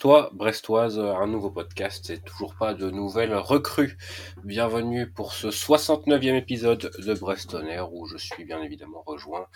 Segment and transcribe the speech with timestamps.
[0.00, 3.98] Brestois, Brestoise, un nouveau podcast et toujours pas de nouvelles recrues.
[4.44, 9.46] Bienvenue pour ce 69e épisode de Brestonner où je suis bien évidemment rejoint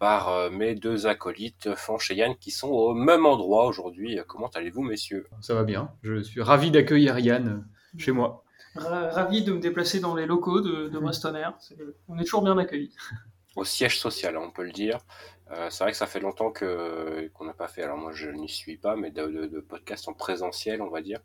[0.00, 4.18] par euh, mes deux acolytes, Fanch et Yann, qui sont au même endroit aujourd'hui.
[4.26, 5.28] Comment allez-vous, messieurs?
[5.40, 5.92] Ça va bien.
[6.02, 7.64] Je suis ravi d'accueillir Yann
[7.96, 8.42] chez moi.
[8.74, 11.46] Ravi de me déplacer dans les locaux de, de Brestonner.
[12.08, 12.92] On est toujours bien accueillis.
[13.54, 14.98] Au siège social, on peut le dire.
[15.52, 17.82] Euh, c'est vrai que ça fait longtemps que qu'on n'a pas fait.
[17.82, 21.20] Alors moi, je n'y suis pas, mais de, de, podcast en présentiel, on va dire,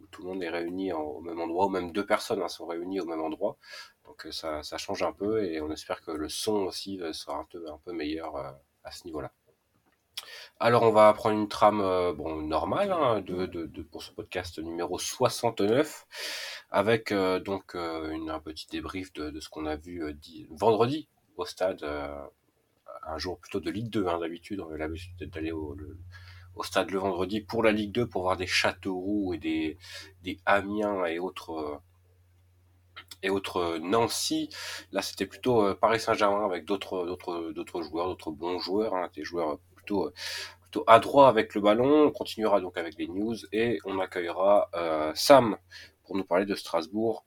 [0.00, 2.66] où tout le monde est réuni au même endroit, ou même deux personnes hein, sont
[2.66, 3.56] réunies au même endroit.
[4.04, 7.36] Donc euh, ça, change un peu et on espère que le son aussi euh, sera
[7.36, 8.36] un peu, un peu meilleur
[8.84, 9.32] à ce niveau-là.
[10.60, 11.80] Alors on va prendre une trame
[12.16, 16.06] bon normale hein, de, de, pour ce podcast numéro 69
[16.70, 20.02] avec donc un petit débrief de, ce qu'on a vu
[20.50, 21.84] vendredi au stade
[23.06, 24.06] un jour plutôt de Ligue 2.
[24.06, 25.76] Hein, D'habitude, on a l'habitude d'aller au,
[26.62, 29.78] stade le vendredi pour la Ligue 2 pour voir des Châteauroux et des,
[30.46, 31.80] Amiens et autres
[33.22, 34.50] et autres Nancy.
[34.92, 39.10] Là, c'était plutôt euh, Paris Saint-Germain avec d'autres d'autres d'autres joueurs, d'autres bons joueurs, hein,
[39.14, 40.12] des joueurs plutôt
[40.62, 42.06] plutôt adroits avec le ballon.
[42.06, 45.56] On continuera donc avec les news et on accueillera euh, Sam
[46.04, 47.24] pour nous parler de Strasbourg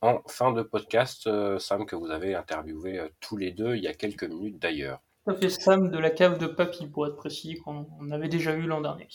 [0.00, 1.26] en fin de podcast.
[1.26, 5.00] Euh, Sam que vous avez interviewé tous les deux il y a quelques minutes d'ailleurs.
[5.26, 8.62] Ça fait Sam de la cave de Papy, pour être précis, qu'on avait déjà eu
[8.62, 9.08] l'an dernier.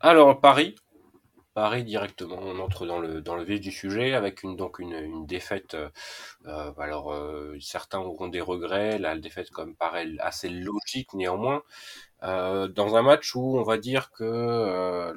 [0.00, 0.76] Alors, Paris.
[1.54, 4.94] Paris directement, on entre dans le, dans le vif du sujet avec une, donc une,
[4.94, 5.74] une défaite.
[5.74, 5.90] Euh,
[6.46, 8.98] euh alors, euh, certains auront des regrets.
[8.98, 11.62] La défaite, comme paraît assez logique néanmoins.
[12.22, 15.12] Dans un match où on va dire que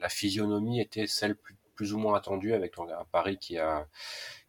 [0.00, 1.36] la physionomie était celle
[1.76, 3.86] plus, ou moins attendue avec un Paris qui a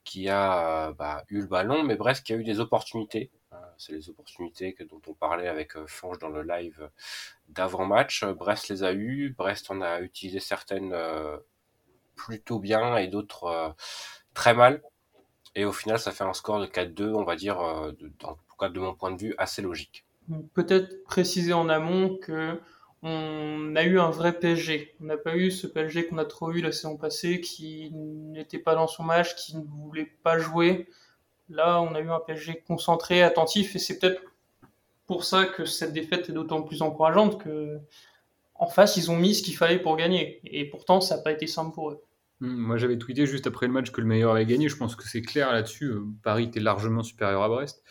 [0.03, 3.31] qui a bah, eu le ballon, mais Brest qui a eu des opportunités
[3.77, 6.89] c'est les opportunités que, dont on parlait avec euh, Fange dans le live
[7.49, 8.23] d'avant-match.
[8.25, 11.37] Brest les a eues, Brest en a utilisé certaines euh,
[12.15, 13.69] plutôt bien et d'autres euh,
[14.33, 14.81] très mal.
[15.55, 17.57] Et au final, ça fait un score de 4-2, on va dire,
[17.97, 18.11] de,
[18.59, 20.05] cas de mon point de vue, assez logique.
[20.53, 22.59] Peut-être préciser en amont que
[23.07, 24.95] on a eu un vrai PSG.
[24.99, 28.57] On n'a pas eu ce PSG qu'on a trop eu la saison passée, qui n'était
[28.57, 30.89] pas dans son match, qui ne voulait pas jouer,
[31.49, 34.21] Là, on a eu un PSG concentré, attentif, et c'est peut-être
[35.05, 37.79] pour ça que cette défaite est d'autant plus encourageante que
[38.55, 40.39] en face, ils ont mis ce qu'il fallait pour gagner.
[40.45, 42.01] Et pourtant, ça n'a pas été simple pour eux.
[42.39, 44.69] Hmm, moi, j'avais tweeté juste après le match que le meilleur avait gagné.
[44.69, 45.85] Je pense que c'est clair là-dessus.
[45.85, 47.83] Euh, Paris était largement supérieur à Brest.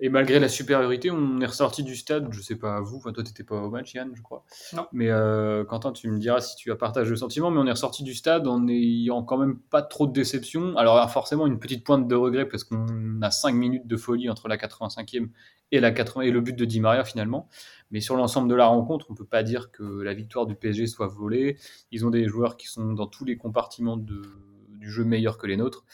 [0.00, 2.26] Et malgré la supériorité, on est ressorti du stade.
[2.30, 4.44] Je sais pas vous, enfin toi t'étais pas au match, Yann, je crois.
[4.72, 4.86] Non.
[4.92, 7.50] Mais euh, Quentin, tu me diras si tu as partagé le sentiment.
[7.50, 10.76] Mais on est ressorti du stade en ayant quand même pas trop de déception.
[10.76, 14.48] Alors forcément une petite pointe de regret parce qu'on a 5 minutes de folie entre
[14.48, 15.28] la 85e
[15.70, 17.48] et la 80 et le but de Di Maria finalement.
[17.90, 20.88] Mais sur l'ensemble de la rencontre, on peut pas dire que la victoire du PSG
[20.88, 21.56] soit volée.
[21.92, 24.22] Ils ont des joueurs qui sont dans tous les compartiments de,
[24.70, 25.84] du jeu meilleurs que les nôtres.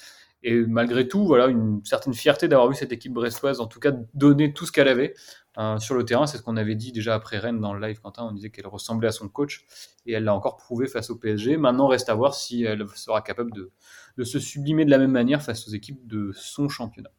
[0.43, 3.93] Et malgré tout, voilà, une certaine fierté d'avoir vu cette équipe brestoise, en tout cas,
[4.15, 5.15] donner tout ce qu'elle avait
[5.59, 6.27] euh, sur le terrain.
[6.27, 8.25] C'est ce qu'on avait dit déjà après Rennes dans le live, Quentin.
[8.25, 9.67] On disait qu'elle ressemblait à son coach
[10.07, 11.59] et elle l'a encore prouvé face au PSG.
[11.59, 13.71] Maintenant, reste à voir si elle sera capable de,
[14.17, 17.11] de se sublimer de la même manière face aux équipes de son championnat.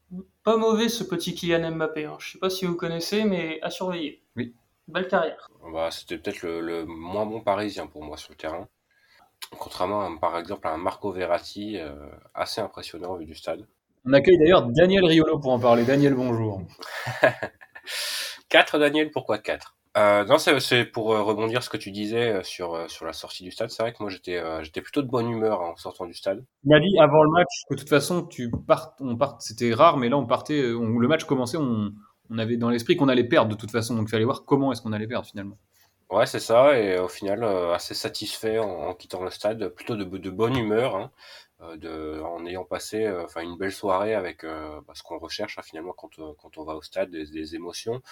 [0.42, 2.06] Pas mauvais ce petit Kylian Mbappé.
[2.06, 2.16] Hein.
[2.18, 4.24] Je ne sais pas si vous connaissez, mais à surveiller.
[4.34, 4.54] Oui.
[4.88, 5.48] Belle carrière.
[5.72, 8.68] Bah, C'était peut-être le, le moins bon parisien pour moi sur le terrain.
[9.58, 11.94] Contrairement à, par exemple à un Marco Verratti, euh,
[12.34, 13.66] assez impressionnant vu du stade.
[14.04, 15.84] On accueille d'ailleurs Daniel Riolo pour en parler.
[15.84, 16.62] Daniel, bonjour.
[18.48, 22.90] 4 Daniel, pourquoi 4 euh, non, c'est pour euh, rebondir ce que tu disais sur
[22.90, 23.68] sur la sortie du stade.
[23.68, 26.42] C'est vrai que moi j'étais j'étais plutôt de bonne humeur en sortant du stade.
[26.64, 29.74] Il a dit avant le match que de toute façon tu pars, on part, c'était
[29.74, 31.92] rare, mais là on partait, on, le match commençait, on,
[32.30, 34.72] on avait dans l'esprit qu'on allait perdre de toute façon, donc il fallait voir comment
[34.72, 35.58] est-ce qu'on allait perdre finalement.
[36.12, 40.30] Ouais, c'est ça, et au final, euh, assez satisfait en, quittant le stade, plutôt de,
[40.30, 41.10] bonne humeur, hein,
[41.62, 45.94] euh, en ayant passé euh, une belle soirée avec bah, ce qu'on recherche hein, finalement
[45.94, 48.02] quand, on va au stade, des, émotions.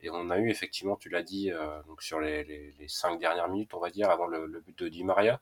[0.00, 1.52] Et on a eu effectivement, tu l'as dit,
[1.98, 5.38] sur les, cinq dernières minutes, on va dire, avant le, but de Di Maria,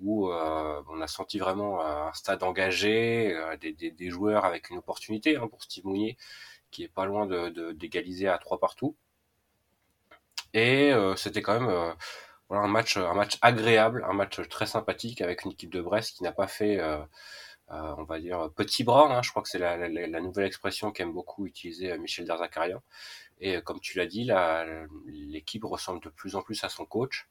[0.00, 5.62] où on a senti vraiment un stade engagé, des, joueurs avec une opportunité hein, pour
[5.62, 6.16] Steve Mounier,
[6.70, 7.26] qui est pas loin
[7.74, 8.96] d'égaliser de, à trois partout.
[10.54, 11.92] Et euh, c'était quand même euh,
[12.48, 16.16] voilà, un match, un match agréable, un match très sympathique avec une équipe de Brest
[16.16, 16.98] qui n'a pas fait, euh,
[17.68, 19.16] on va dire, petit bras.
[19.16, 22.82] Hein, je crois que c'est la, la, la, nouvelle expression qu'aime beaucoup utiliser Michel Derzakarian.
[23.40, 24.30] Et comme tu l'as dit,
[25.06, 27.28] l'équipe ressemble de plus en plus à son coach.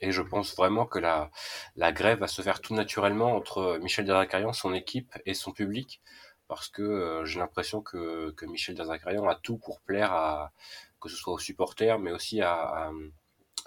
[0.00, 1.30] Et je pense vraiment que la,
[1.74, 6.00] la grève va se faire tout naturellement entre Michel Derzakarian, son équipe et son public.
[6.46, 10.52] Parce que j'ai l'impression que, que Michel Derzakarian a tout pour plaire à,
[11.00, 12.90] que ce soit aux supporters, mais aussi à,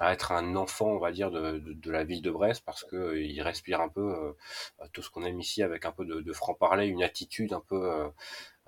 [0.02, 2.96] à être un enfant, on va dire, de, de, la ville de Brest parce que
[2.96, 6.22] euh, il respire un peu euh, tout ce qu'on aime ici avec un peu de,
[6.22, 8.10] de franc-parler, une attitude un peu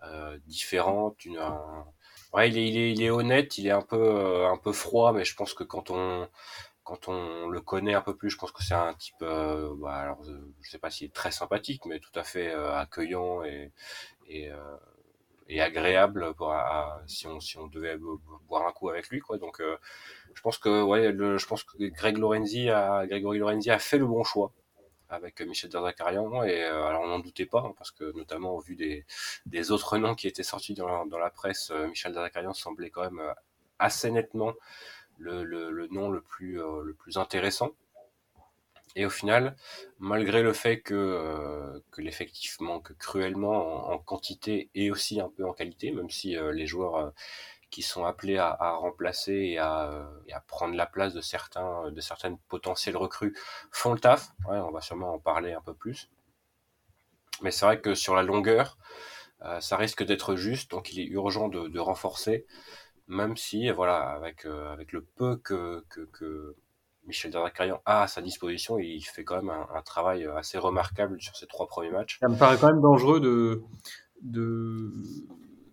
[0.04, 1.40] euh, différente, une,
[2.34, 5.12] ouais, il est, il est, il est honnête, il est un peu, un peu froid,
[5.12, 6.30] mais je pense que quand on,
[6.84, 10.22] quand on le connaît un peu plus, je pense que c'est un type, bah, alors,
[10.62, 13.72] je sais pas s'il est très sympathique, mais tout à fait accueillant et,
[14.28, 14.52] et,
[15.48, 16.54] et agréable pour,
[17.08, 17.98] si on si on devait
[18.48, 19.38] boire un coup avec lui quoi.
[19.38, 19.78] Donc euh,
[20.34, 23.98] je pense que ouais le, je pense que Greg Lorenzi a Grégory Lorenzi a fait
[23.98, 24.52] le bon choix
[25.10, 28.60] avec Michel Derzakarian et euh, alors on n'en doutait pas hein, parce que notamment au
[28.60, 29.06] vu des,
[29.46, 32.90] des autres noms qui étaient sortis dans la, dans la presse euh, Michel Derzakarian semblait
[32.90, 33.22] quand même
[33.80, 34.54] assez nettement
[35.18, 37.72] le, le, le nom le plus le plus intéressant
[38.96, 39.56] et au final,
[40.00, 45.48] malgré le fait que, euh, que l'effectif manque cruellement en, quantité et aussi un peu
[45.48, 47.10] en qualité, même si euh, les joueurs euh,
[47.72, 50.08] qui sont appelés à, remplacer et à,
[50.48, 53.36] prendre la place de certains de certaines potentielles recrues
[53.72, 54.30] font le taf.
[54.48, 56.10] On va sûrement en parler un peu plus.
[57.42, 58.78] Mais c'est vrai que sur la longueur,
[59.60, 62.46] ça risque d'être juste, donc il est urgent de, renforcer,
[63.08, 66.56] même si voilà avec avec le peu que, que
[67.06, 71.36] Michel Dezacarian a à sa disposition il fait quand même un, travail assez remarquable sur
[71.36, 72.18] ses trois premiers matchs.
[72.20, 73.62] Ça me paraît quand même dangereux de,
[74.22, 74.92] de,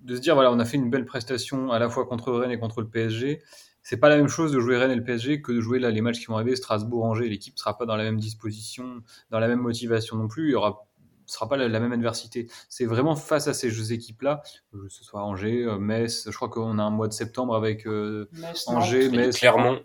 [0.02, 2.50] de se dire voilà, on a fait une belle prestation à la fois contre Rennes
[2.50, 3.42] et contre le PSG.
[3.82, 5.90] C'est pas la même chose de jouer Rennes et le PSG que de jouer là
[5.90, 7.28] les matchs qui vont arriver Strasbourg, Angers.
[7.28, 10.48] L'équipe sera pas dans la même disposition, dans la même motivation non plus.
[10.48, 10.86] Il y aura
[11.32, 12.48] sera pas la, même adversité.
[12.68, 14.42] C'est vraiment face à ces équipes-là,
[14.72, 17.86] que ce soit Angers, euh, Metz, je crois qu'on a un mois de septembre avec
[17.86, 18.28] euh,
[18.66, 19.80] Angers, Metz, Clermont.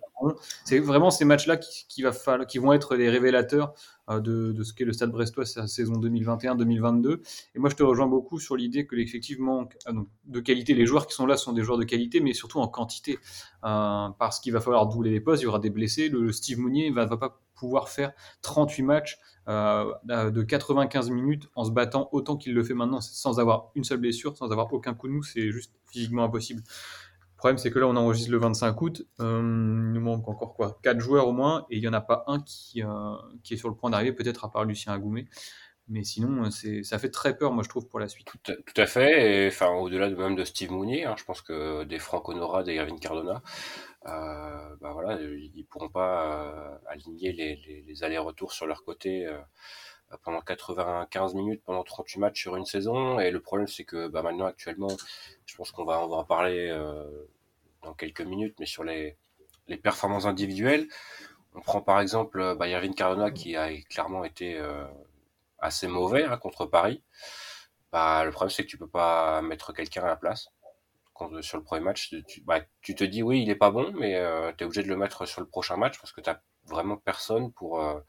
[0.64, 3.74] C'est vraiment ces matchs-là qui, qui, va falloir, qui vont être les révélateurs
[4.10, 7.20] de, de, ce qu'est le Stade Brestois cette saison 2021-2022.
[7.56, 9.76] Et moi, je te rejoins beaucoup sur l'idée que l'effectif manque
[10.26, 10.74] de qualité.
[10.74, 13.20] Les joueurs qui sont là sont des joueurs de qualité, mais surtout en quantité,
[13.62, 16.10] parce qu'il va falloir doubler les postes, il y aura des blessés.
[16.10, 21.66] Le, Steve Mounier va, va pas pouvoir faire 38 matchs euh, de 95 minutes en
[21.66, 24.94] se battant autant qu'il le fait maintenant sans avoir une seule blessure, sans avoir aucun
[24.94, 26.62] coup de mou, c'est juste physiquement impossible.
[27.36, 29.06] Le problème, c'est que là, on enregistre le 25 août.
[29.20, 32.02] Euh, il nous manque encore quoi 4 joueurs au moins, et il n'y en a
[32.02, 35.28] pas un qui, euh, qui est sur le point d'arriver, peut-être à part Lucien Agoumé.
[35.88, 38.28] Mais sinon, c'est, ça fait très peur, moi, je trouve, pour la suite.
[38.44, 39.46] Tout, à fait.
[39.46, 42.64] Et enfin, au-delà de, même de Steve Mounier, hein, je pense que des Franck Honora,
[42.64, 43.44] des Irving Cardona,
[44.08, 49.38] euh, bah voilà, ils pourront pas euh, aligner les, les, allers-retours sur leur côté euh,
[50.24, 53.20] pendant 95 minutes, pendant 38 matchs sur une saison.
[53.20, 54.96] Et le problème, c'est que bah, maintenant, actuellement,
[55.46, 57.06] je pense qu'on va, on va en parler euh,
[57.84, 59.18] dans quelques minutes, mais sur les,
[59.68, 60.88] les performances individuelles,
[61.54, 64.62] on prend par exemple bah, Irving Cardona qui a clairement été
[65.60, 67.02] assez mauvais hein, contre Paris.
[67.92, 70.50] Bah, le problème, c'est que tu peux pas mettre quelqu'un à la place
[71.42, 74.16] sur le premier match, tu, bah, tu te dis oui, il est pas bon, mais
[74.16, 76.30] euh, tu es obligé de le mettre sur le prochain match parce que tu
[76.68, 78.00] vraiment personne pour euh,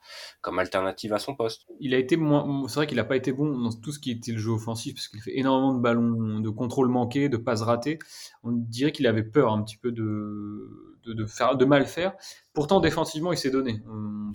[0.41, 1.67] comme alternative à son poste.
[1.79, 4.11] Il a été moins c'est vrai qu'il n'a pas été bon dans tout ce qui
[4.11, 7.61] était le jeu offensif parce qu'il fait énormément de ballons de contrôle manqué, de passes
[7.61, 7.99] ratées.
[8.43, 12.13] On dirait qu'il avait peur un petit peu de, de, faire de mal faire.
[12.53, 13.81] Pourtant défensivement, il s'est donné.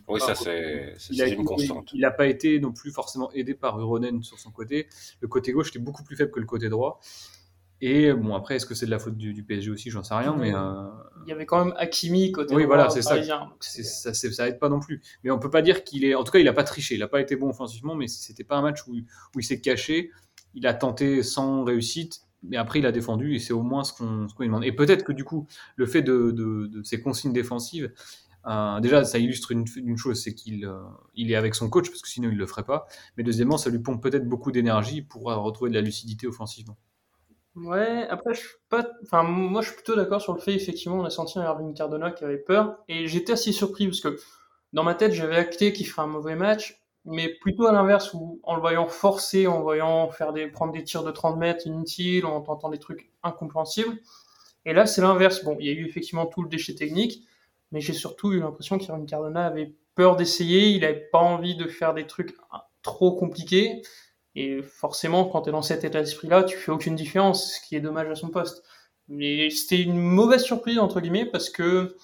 [0.08, 0.94] oui, ça c'est
[1.30, 1.90] une constante.
[1.92, 4.88] Il n'a pas été non plus forcément aidé par Uronen sur son côté.
[5.20, 7.00] Le côté gauche était beaucoup plus faible que le côté droit.
[7.84, 9.90] Et bon, après, est-ce que c'est de la faute du, PSG aussi?
[9.90, 10.54] J'en sais rien, mais.
[10.54, 10.84] Euh,
[11.26, 12.54] il y avait quand même Hakimi côté.
[12.54, 13.20] Oui, voilà, c'est ça.
[13.60, 14.14] ça.
[14.14, 15.02] Ça aide pas non plus.
[15.24, 16.14] Mais on peut pas dire qu'il est.
[16.14, 16.94] En tout cas, il a pas triché.
[16.94, 19.60] Il a pas été bon offensivement, mais c'était pas un match où, où il s'est
[19.60, 20.12] caché.
[20.54, 23.92] Il a tenté sans réussite, mais après, il a défendu et c'est au moins ce
[23.92, 24.64] qu'on qu demande.
[24.64, 27.92] Et peut-être que du coup, le fait de, de, de ces consignes défensives.
[28.46, 30.78] Euh, déjà, ça illustre une, une chose, c'est qu'il euh,
[31.14, 32.86] il est avec son coach, parce que sinon il le ferait pas.
[33.16, 36.76] Mais deuxièmement, ça lui pompe peut-être beaucoup d'énergie pour retrouver de la lucidité offensivement.
[37.54, 40.96] Ouais, après, je suis pas, enfin, moi, je suis plutôt d'accord sur le fait, effectivement,
[41.00, 44.18] on a senti un Irving Cardona qui avait peur, et j'étais assez surpris parce que,
[44.72, 48.40] dans ma tête, j'avais acté qu'il ferait un mauvais match, mais plutôt à l'inverse, où,
[48.44, 52.24] en le voyant forcer, en voyant faire des, prendre des tirs de 30 mètres inutiles,
[52.24, 53.98] en tentant des trucs incompréhensibles.
[54.64, 55.44] Et là, c'est l'inverse.
[55.44, 57.24] Bon, il y a eu effectivement tout le déchet technique,
[57.72, 61.66] mais j'ai surtout eu l'impression qu'Irving Cardona avait peur d'essayer, il avait pas envie de
[61.68, 62.34] faire des trucs
[62.82, 63.82] trop compliqués.
[64.34, 67.76] Et forcément, quand tu es dans cet état d'esprit-là, tu fais aucune différence, ce qui
[67.76, 68.64] est dommage à son poste.
[69.08, 71.96] Mais c'était une mauvaise surprise, entre guillemets, parce que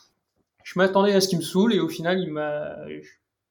[0.63, 2.77] je m'attendais à ce qu'il me saoule, et au final, il m'a,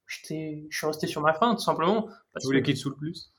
[0.07, 2.03] j'étais, je suis resté sur ma fin, tout simplement.
[2.33, 3.31] Parce tu voulais qu'il te saoule plus?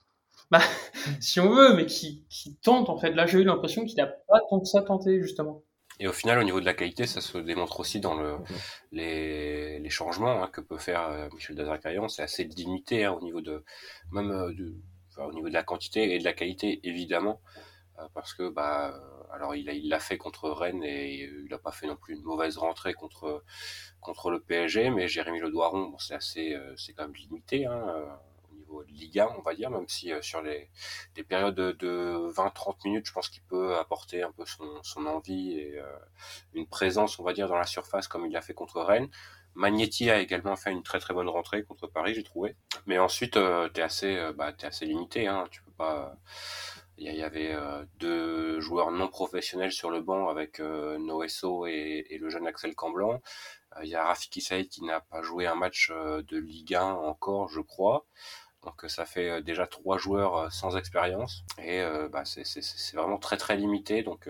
[0.50, 0.60] Bah,
[1.20, 3.12] si on veut, mais qui, qui tente, en fait.
[3.12, 5.62] Là, j'ai eu l'impression qu'il n'a pas tant que ça tenté, justement.
[6.00, 8.36] Et au final, au niveau de la qualité, ça se démontre aussi dans le,
[8.92, 12.08] les, les changements hein, que peut faire euh, Michel Dazarcaillon.
[12.08, 13.64] C'est assez limité hein, au niveau de
[14.12, 14.76] même euh, de,
[15.26, 17.40] au niveau de la quantité et de la qualité, évidemment.
[18.14, 18.94] parce que bah
[19.32, 22.14] alors il a il l'a fait contre Rennes et il n'a pas fait non plus
[22.14, 23.42] une mauvaise rentrée contre
[24.00, 27.82] contre le PSG mais Jérémy Le Doiron bon, c'est assez c'est quand même limité hein,
[28.50, 30.70] au niveau de Ligue 1 on va dire même si sur les,
[31.14, 35.06] des périodes de, de 20-30 minutes je pense qu'il peut apporter un peu son, son
[35.06, 35.80] envie et
[36.54, 39.08] une présence on va dire dans la surface comme il l'a fait contre Rennes
[39.58, 42.54] Magnetti a également fait une très très bonne rentrée contre Paris, j'ai trouvé.
[42.86, 45.26] Mais ensuite, euh, t'es assez, euh, bah, assez limité.
[45.26, 45.46] Hein.
[45.50, 46.16] Tu peux pas.
[46.96, 52.06] Il y, avait euh, deux joueurs non professionnels sur le banc avec euh, Noesso et,
[52.10, 53.20] et, le jeune Axel Camblan.
[53.82, 57.48] Il y a Rafiki Saïd qui n'a pas joué un match de Ligue 1 encore,
[57.48, 58.06] je crois.
[58.64, 64.02] Donc ça fait déjà trois joueurs sans expérience et bah, c'est vraiment très très limité.
[64.02, 64.28] Donc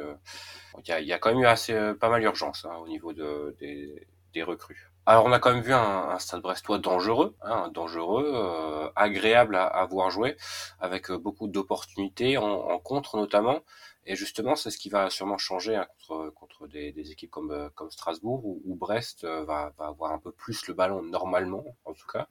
[0.86, 4.06] il y a, quand même eu assez pas mal d'urgence hein, au niveau de, des,
[4.34, 4.87] des recrues.
[5.08, 9.64] Alors on a quand même vu un, stade brestois dangereux, hein, dangereux, euh, agréable à,
[9.64, 10.36] à, voir jouer,
[10.80, 13.60] avec euh, beaucoup d'opportunités en, contre notamment.
[14.04, 17.70] Et justement, c'est ce qui va sûrement changer hein, contre, contre des, équipes comme, euh,
[17.74, 22.06] comme Strasbourg, où, Brest va, va, avoir un peu plus le ballon normalement, en tout
[22.06, 22.28] cas.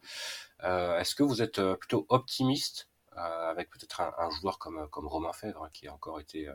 [0.99, 5.69] Est-ce que vous êtes plutôt optimiste avec peut-être un, joueur comme, comme Romain Fèvre, hein,
[5.73, 6.47] qui a encore été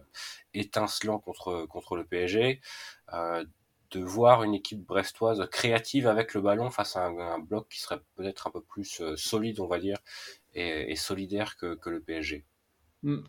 [0.54, 2.60] étincelant contre, contre le PSG
[3.92, 8.00] de voir une équipe brestoise créative avec le ballon face à un, bloc qui serait
[8.16, 9.98] peut-être un peu plus euh, solide, on va dire,
[10.54, 12.44] et, solidaire que, le PSG.
[13.02, 13.20] Hmm.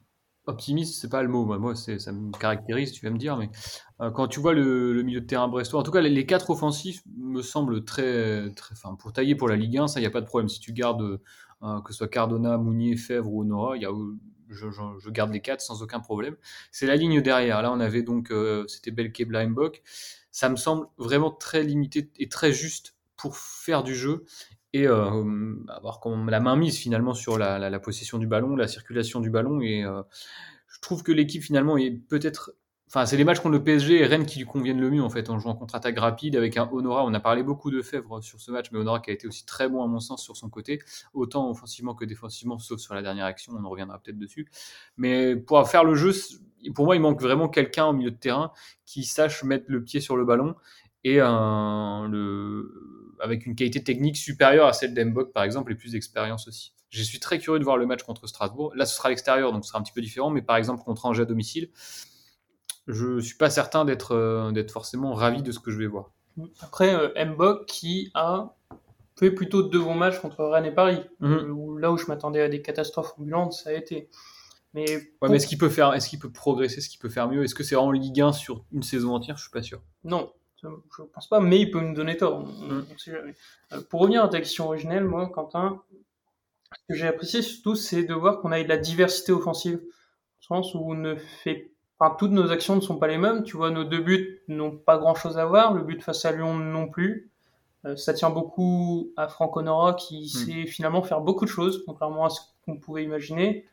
[0.46, 1.46] Optimiste, c'est pas le mot.
[1.58, 3.50] Moi, ça me caractérise, tu vas me dire, mais
[4.02, 7.02] euh, quand tu vois le, milieu de terrain brestois, en tout cas, les, quatre offensifs
[7.18, 10.12] me semblent très, très, enfin, pour tailler pour la Ligue 1, ça, il n'y a
[10.12, 10.50] pas de problème.
[10.50, 11.22] Si tu gardes
[11.64, 13.92] euh, que ce soit Cardona, Mounier, Fèvre ou Honora, y a,
[14.50, 16.36] je, garde les quatre sans aucun problème.
[16.72, 17.62] C'est la ligne derrière.
[17.62, 18.34] Là, on avait donc,
[18.68, 19.82] c'était Belke, Blaimbok
[20.34, 24.26] ça me semble vraiment très limité et très juste pour faire du jeu
[24.74, 29.30] et euh, avoir la main mise finalement sur la, possession du ballon, la circulation du
[29.30, 29.62] ballon.
[29.62, 30.02] Et euh,
[30.68, 32.56] je trouve que l'équipe finalement est peut-être.
[32.96, 35.10] Enfin, c'est les matchs contre le PSG et Rennes qui lui conviennent le mieux en
[35.10, 37.04] fait, en jouant contre-attaque rapide avec un Honora.
[37.04, 39.48] On a parlé beaucoup de Fèvre sur ce match, mais Honora qui a été aussi
[39.48, 40.80] très bon à mon sens sur son côté,
[41.16, 44.48] autant offensivement que défensivement, sauf sur la dernière action, on en reviendra peut-être dessus.
[44.96, 46.12] Mais pour faire le jeu,
[46.76, 48.52] pour moi, il manque vraiment quelqu'un au milieu de terrain
[48.86, 50.54] qui sache mettre le pied sur le ballon
[51.04, 56.76] et avec une qualité technique supérieure à celle d'Embok, par exemple, et plus d'expérience aussi.
[56.92, 58.72] Je suis très curieux de voir le match contre Strasbourg.
[58.76, 60.84] Là, ce sera à l'extérieur, donc ce sera un petit peu différent, mais par exemple,
[60.84, 61.72] contre Angers à domicile,
[62.88, 66.12] je suis pas certain d'être euh, d'être forcément ravi de ce que je vais voir.
[66.62, 68.56] Après, euh, Mbok qui a
[69.18, 71.80] fait plutôt deux bons matchs contre Rennes et Paris, mhm.
[71.80, 74.10] là où je m'attendais à des catastrophes ambulantes, ça a été.
[74.74, 74.86] Mais,
[75.22, 77.44] mais est-ce qu'il peut faire, est-ce qu'il peut progresser, est-ce qu'il peut faire mieux?
[77.44, 79.38] Est-ce que c'est vraiment Ligue 1 sur une saison entière?
[79.38, 79.80] Je suis pas sûr.
[80.04, 80.32] Non,
[80.64, 82.48] je pense pas, mais il peut nous donner tort.
[82.70, 85.82] Euh, pour revenir à ta question originelle, moi, Quentin,
[86.72, 90.44] ce que j'ai apprécié surtout, c'est de voir qu'on a de la diversité offensive, au
[90.44, 93.44] sens où on ne fait, enfin, toutes nos actions ne sont pas les mêmes.
[93.44, 95.74] Tu vois, nos deux buts n'ont pas grand-chose à voir.
[95.74, 97.32] Le but face à Lyon non plus.
[97.86, 100.28] Euh, ça tient beaucoup à Franck Honora qui mm.
[100.28, 103.66] sait finalement faire beaucoup de choses, contrairement à ce qu'on pouvait imaginer.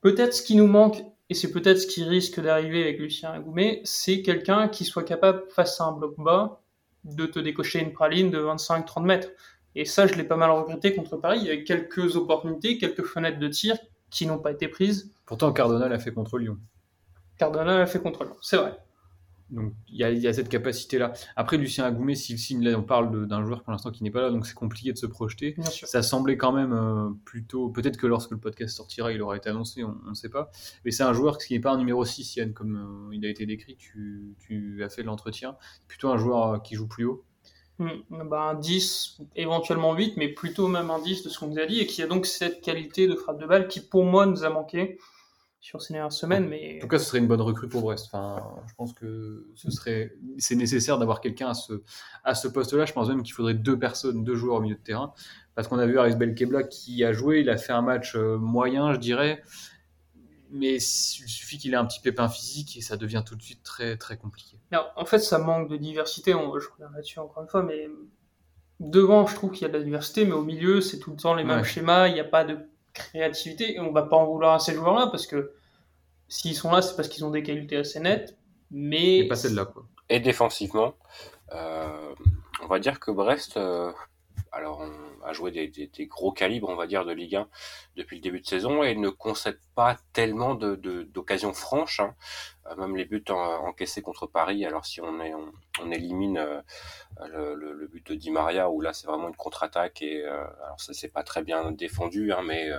[0.00, 3.80] Peut-être ce qui nous manque, et c'est peut-être ce qui risque d'arriver avec Lucien Agoumet,
[3.84, 6.62] c'est quelqu'un qui soit capable, face à un bloc bas,
[7.04, 9.28] de te décocher une praline de 25-30 mètres.
[9.74, 11.38] Et ça, je l'ai pas mal regretté contre Paris.
[11.42, 13.76] Il y avait quelques opportunités, quelques fenêtres de tir
[14.10, 15.12] qui n'ont pas été prises.
[15.26, 16.58] Pourtant, Cardona l'a fait contre Lyon.
[17.38, 18.78] Cardona l'a fait contre c'est vrai.
[19.50, 21.12] Donc il y, a, cette capacité-là.
[21.36, 24.20] Après, Lucien Agoumé, si, si là, on parle d'un joueur pour l'instant qui n'est pas
[24.20, 25.54] là, donc c'est compliqué de se projeter.
[25.70, 27.68] Ça semblait quand même euh, plutôt.
[27.68, 30.50] Peut-être que lorsque le podcast sortira, il aura été annoncé, on ne sait pas.
[30.84, 33.28] Mais c'est un joueur qui n'est pas un numéro 6, Yann, comme euh, il a
[33.28, 33.76] été décrit.
[33.76, 35.56] Tu, tu as fait l'entretien.
[35.86, 37.24] Plutôt un joueur euh, qui joue plus haut.
[37.78, 41.66] Bah, un 10, éventuellement 8, mais plutôt même un 10 de ce qu'on nous a
[41.66, 44.44] dit, et qui a donc cette qualité de frappe de balle qui, pour moi, nous
[44.44, 44.98] a manqué
[45.66, 46.46] sur ces dernières semaines.
[46.46, 46.76] Mais...
[46.76, 48.06] En tout cas, ce serait une bonne recrue pour Brest.
[48.06, 51.82] Enfin, je pense que ce serait, c'est nécessaire d'avoir quelqu'un à ce,
[52.22, 52.86] à ce poste-là.
[52.86, 55.12] Je pense même qu'il faudrait deux personnes, deux joueurs au milieu de terrain.
[55.56, 58.36] Parce qu'on a vu Aris Belkebla qui a joué, il a fait un match euh,
[58.38, 59.42] moyen, je dirais.
[60.52, 63.64] Mais il suffit qu'il ait un petit pépin physique et ça devient tout de suite
[63.64, 64.58] très, très compliqué.
[64.94, 66.30] en fait, ça manque de diversité.
[66.30, 67.88] je reviens là-dessus encore une fois, mais
[68.78, 71.16] devant, je trouve qu'il y a de la diversité, mais au milieu, c'est tout le
[71.16, 72.06] temps les mêmes schémas.
[72.06, 72.56] Il n'y a pas de
[72.94, 73.74] créativité.
[73.74, 75.55] Et on va pas en vouloir à ces joueurs-là parce que
[76.28, 78.36] s'ils sont là, c'est parce qu'ils ont des qualités assez nettes.
[78.70, 79.18] Mais.
[79.18, 79.86] Et pas celle-là, quoi.
[80.08, 80.94] Et défensivement,
[81.52, 82.14] euh,
[82.62, 83.92] on va dire que Brest, euh,
[84.56, 87.48] alors on a joué des, gros calibres, on va dire, de Ligue 1
[87.96, 92.00] depuis le début de saison et ne concède pas tellement d'occasions franches.
[92.00, 92.14] Hein.
[92.66, 95.20] Euh, même les buts encaissés contre Paris, alors si on,
[95.90, 96.62] élimine
[97.20, 100.92] le, le, but de Di Maria, où là c'est vraiment une contre-attaque et alors ça
[100.94, 102.70] c'est pas très bien défendu, hein, mais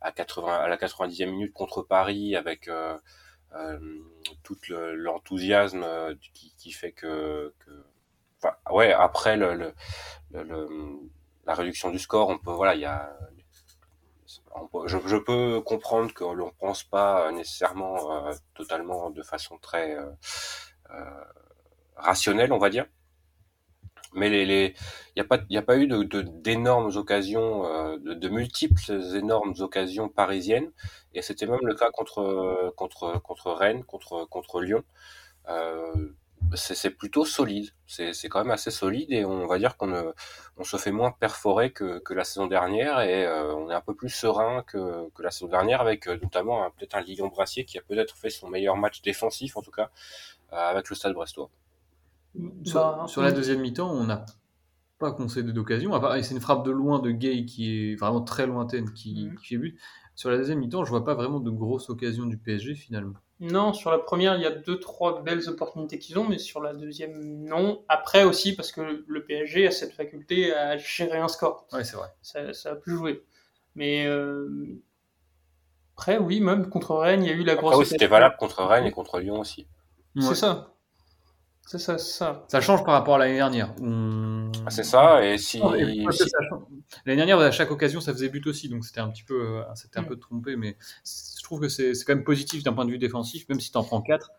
[0.00, 2.68] à, 80, à la 90e minute contre Paris avec
[4.42, 5.86] tout l'enthousiasme
[6.58, 7.54] qui, fait que,
[8.70, 9.54] ouais, après la
[11.54, 13.16] réduction du score, on peut, voilà, il y a,
[14.86, 19.96] je, peux comprendre que l'on pense pas nécessairement totalement de façon très
[21.96, 22.86] rationnelle, on va dire
[24.14, 24.74] mais les, les,
[25.16, 28.80] y a pas, a pas eu de, d'énormes occasions, euh, de, multiples
[29.14, 30.70] énormes occasions parisiennes,
[31.12, 34.84] et c'était même le cas contre, contre, contre Rennes, contre, contre Lyon.
[35.48, 36.12] Euh,
[36.54, 40.12] c'est, plutôt solide, c'est, quand même assez solide, et on va dire qu'on
[40.56, 43.80] on se fait moins perforer que, que la saison dernière, et euh, on est un
[43.80, 47.64] peu plus serein que, que la saison dernière, avec euh, notamment peut-être un Lyon Brassier
[47.64, 49.90] qui a peut-être fait son meilleur match défensif, en tout cas,
[50.52, 51.50] euh, avec le Stade Brestois.
[52.34, 54.24] Bah, sur, la deuxième mi-temps, on n'a
[54.98, 55.92] pas concédé d'occasion.
[56.22, 59.36] C'est une frappe de loin de Gay qui est vraiment très lointaine qui, mm.
[59.36, 59.78] qui fait but.
[60.16, 63.14] Sur la deuxième mi-temps, je vois pas vraiment de grosses occasions du PSG finalement.
[63.40, 66.60] Non, sur la première, il y a deux, trois belles opportunités qu'ils ont, mais sur
[66.60, 67.82] la deuxième, non.
[67.88, 71.66] Après aussi, parce que le PSG a cette faculté à gérer un score.
[71.72, 72.08] Ouais, c'est vrai.
[72.22, 73.24] Ça, ça, a pu jouer.
[73.74, 74.80] Mais euh...
[75.96, 77.76] après, oui, même contre Rennes, il y a eu la grosse.
[77.76, 79.66] Oui, c'était valable contre Rennes et contre Lyon aussi.
[80.20, 80.73] C'est ça.
[81.66, 82.44] C'est ça, ça.
[82.48, 83.74] Ça change par rapport à l'année dernière.
[84.66, 85.60] Ah, c'est ça, et si.
[85.60, 89.62] L'année dernière, à chaque occasion, ça faisait but aussi, donc c'était un petit peu, euh,
[89.74, 90.06] c'était un mm.
[90.06, 93.48] peu trompé, mais je trouve que c'est quand même positif d'un point de vue défensif,
[93.48, 94.30] même si tu en prends 4.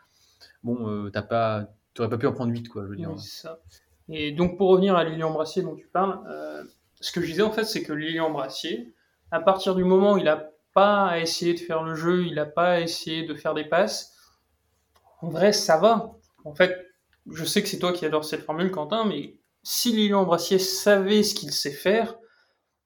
[0.63, 3.17] Bon, euh, t'as pas, t'aurais pas pu en prendre 8, quoi, je veux dire.
[3.20, 3.60] ça.
[4.08, 6.63] Et donc, pour revenir à Lilian Brassier dont tu parles, euh,
[7.01, 8.94] ce que je disais en fait, c'est que Lilian Brassier,
[9.32, 12.46] à partir du moment où il a pas essayé de faire le jeu, il a
[12.46, 14.13] pas essayé de faire des passes,
[15.22, 16.13] en vrai, ça va.
[16.44, 16.85] En fait,
[17.31, 21.23] je sais que c'est toi qui adore cette formule, Quentin, mais si Lilian Brassier savait
[21.23, 22.15] ce qu'il sait faire,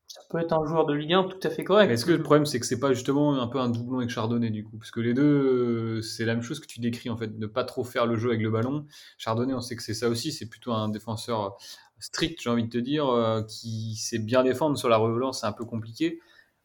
[0.08, 1.92] ça peut être un joueur de Ligue 1 tout à fait correct.
[1.92, 4.50] Est-ce que le problème, c'est que c'est pas justement un peu un doublon avec Chardonnay,
[4.50, 4.78] du coup?
[4.78, 7.64] Parce que les deux, c'est la même chose que tu décris, en fait, ne pas
[7.64, 8.88] trop faire le jeu avec le ballon.
[9.18, 11.58] Chardonnay, on sait que c'est ça aussi, c'est plutôt un défenseur
[12.00, 15.48] strict, j'ai envie de te dire, euh, qui sait bien défendre sur la relance, c'est
[15.48, 16.20] un peu compliqué.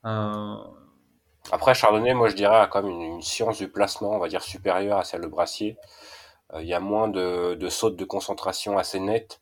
[0.07, 0.55] Euh,
[1.51, 4.29] Après, Chardonnay, moi je dirais, a quand même une, une, science du placement, on va
[4.29, 5.77] dire, supérieure à celle de Brassier.
[6.55, 9.41] Euh, il y a moins de, de sautes de concentration assez nettes.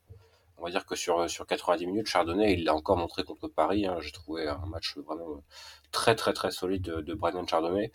[0.59, 3.87] On va dire que sur, sur 90 minutes, Chardonnay, il l'a encore montré contre Paris.
[3.87, 3.97] Hein.
[4.01, 5.43] J'ai trouvé un match vraiment
[5.91, 7.93] très très très solide de, de Brandon Chardonnay.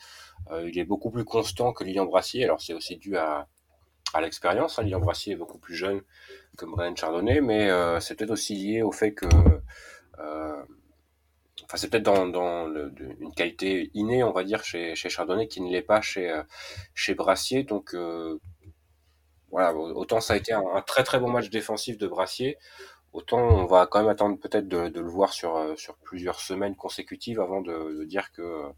[0.52, 2.44] Euh, il est beaucoup plus constant que Lilian Brassier.
[2.44, 3.48] Alors c'est aussi dû à,
[4.20, 4.80] l'expérience.
[4.80, 5.00] Hein.
[5.00, 6.02] Brassier est beaucoup plus jeune
[6.58, 9.28] que Brandon Chardonnay, mais euh, c'est peut-être aussi lié au fait que
[11.64, 15.82] enfin c'est peut-être dans, une qualité innée on va dire chez, Chardonnay qui ne l'est
[15.82, 17.96] pas chez Brassier donc
[19.52, 22.58] voilà, autant ça a été un, très très bon match défensif de Brassier,
[23.14, 26.76] autant on va quand même attendre peut-être de, le voir sur, euh, sur plusieurs semaines
[26.76, 28.70] consécutives avant de, dire que euh,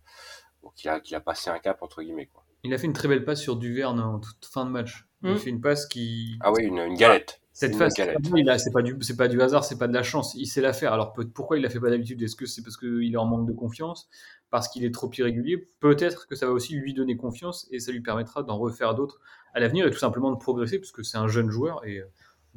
[0.76, 2.28] qu'il a, qu'il a passé un cap entre guillemets.
[2.28, 2.44] Quoi.
[2.64, 5.06] Il a fait une très belle passe sur Duverne en toute fin de match.
[5.24, 5.38] Il a mmh.
[5.38, 6.38] fait une passe qui.
[6.42, 7.42] Ah oui, une, galette.
[7.52, 10.34] Cette phase, c'est pas du, c'est pas du hasard, c'est pas de la chance.
[10.36, 10.94] Il sait la faire.
[10.94, 12.22] Alors pourquoi il la fait pas d'habitude?
[12.22, 14.10] Est-ce que c'est parce qu'il est en manque de confiance,
[14.50, 15.70] parce qu'il est trop irrégulier?
[15.82, 19.20] Peut-être que ça va aussi lui donner confiance et ça lui permettra d'en refaire d'autres
[19.54, 22.04] à l'avenir et tout simplement de progresser, puisque c'est un jeune joueur et,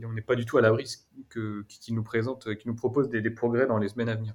[0.05, 0.85] on n'est pas du tout à l'abri
[1.31, 4.35] qu'il nous présente, qui nous propose des, progrès dans les semaines à venir.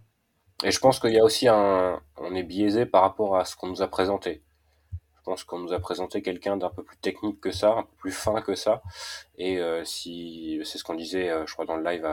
[0.63, 3.57] Et je pense qu'il y a aussi un, on est biaisé par rapport à ce
[3.57, 4.43] qu'on nous a présenté.
[4.93, 7.95] Je pense qu'on nous a présenté quelqu'un d'un peu plus technique que ça, un peu
[7.97, 8.81] plus fin que ça.
[9.37, 12.07] Et euh, si c'est ce qu'on disait, euh, je crois dans le live,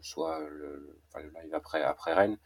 [0.00, 2.38] soit le, le, live après après Rennes.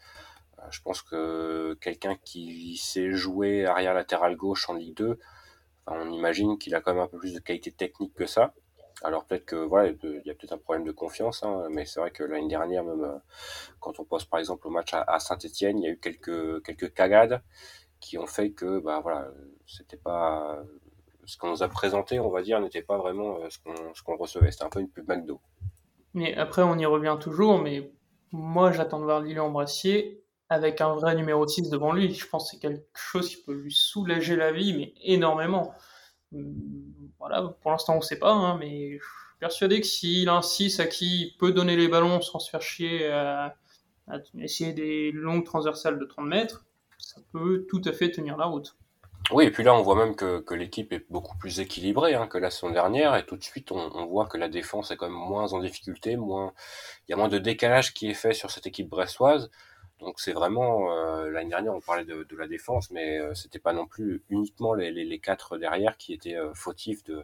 [0.59, 5.19] Euh, je pense que quelqu'un qui sait jouer arrière latéral gauche en Ligue 2,
[5.87, 8.53] on imagine qu'il a quand même un peu plus de qualité technique que ça.
[9.03, 11.99] Alors peut-être que voilà, il y a peut-être un problème de confiance, hein, mais c'est
[11.99, 13.17] vrai que l'année dernière, même euh,
[13.79, 17.41] quand on pense par exemple au match à, Saint-Etienne, il y a eu quelques cagades
[17.99, 19.31] qui ont fait que bah voilà,
[19.65, 20.63] c'était pas
[21.25, 24.21] ce qu'on nous a présenté, on va dire, n'était pas vraiment euh, ce qu'on ce
[24.21, 24.51] recevait.
[24.51, 25.39] C'était un peu une pub McDo.
[26.13, 27.59] Mais après, on y revient toujours.
[27.59, 27.91] Mais
[28.31, 30.20] moi, j'attends de voir Lilian Brassier
[30.51, 32.13] avec un vrai numéro 6 devant lui.
[32.13, 35.73] Je pense que c'est quelque chose qui peut lui soulager la vie, mais énormément.
[36.35, 36.53] Hum,
[37.19, 40.35] voilà, pour l'instant on ne sait pas, hein, mais je suis persuadé que s'il a
[40.35, 43.55] un 6 à qui il peut donner les ballons sans se faire chier à,
[44.39, 46.65] essayer des longues transversales de 30 mètres,
[46.97, 48.75] ça peut tout à fait tenir la route.
[49.31, 52.37] Oui, et puis là on voit même que, l'équipe est beaucoup plus équilibrée hein, que
[52.37, 55.07] la saison dernière, et tout de suite on, on, voit que la défense est quand
[55.07, 56.51] même moins en difficulté, moins
[57.07, 59.49] il y a moins de décalage qui est fait sur cette équipe brestoise.
[60.01, 63.71] Donc c'est vraiment euh, l'année dernière on parlait de, la défense, mais euh, c'était pas
[63.71, 67.23] non plus uniquement les, les, quatre derrière qui étaient euh, fautifs de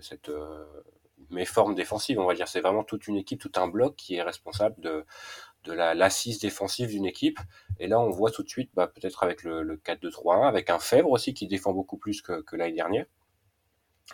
[0.00, 0.64] cette euh,
[1.30, 2.48] méforme défensive, on va dire.
[2.48, 5.04] C'est vraiment toute une équipe, tout un bloc qui est responsable de
[5.72, 7.38] la l'assise défensive d'une équipe.
[7.78, 10.80] Et là, on voit tout de suite, bah, peut-être avec le, le 4-2-3-1, avec un
[10.80, 13.06] Fèvre aussi qui défend beaucoup plus que l'année dernière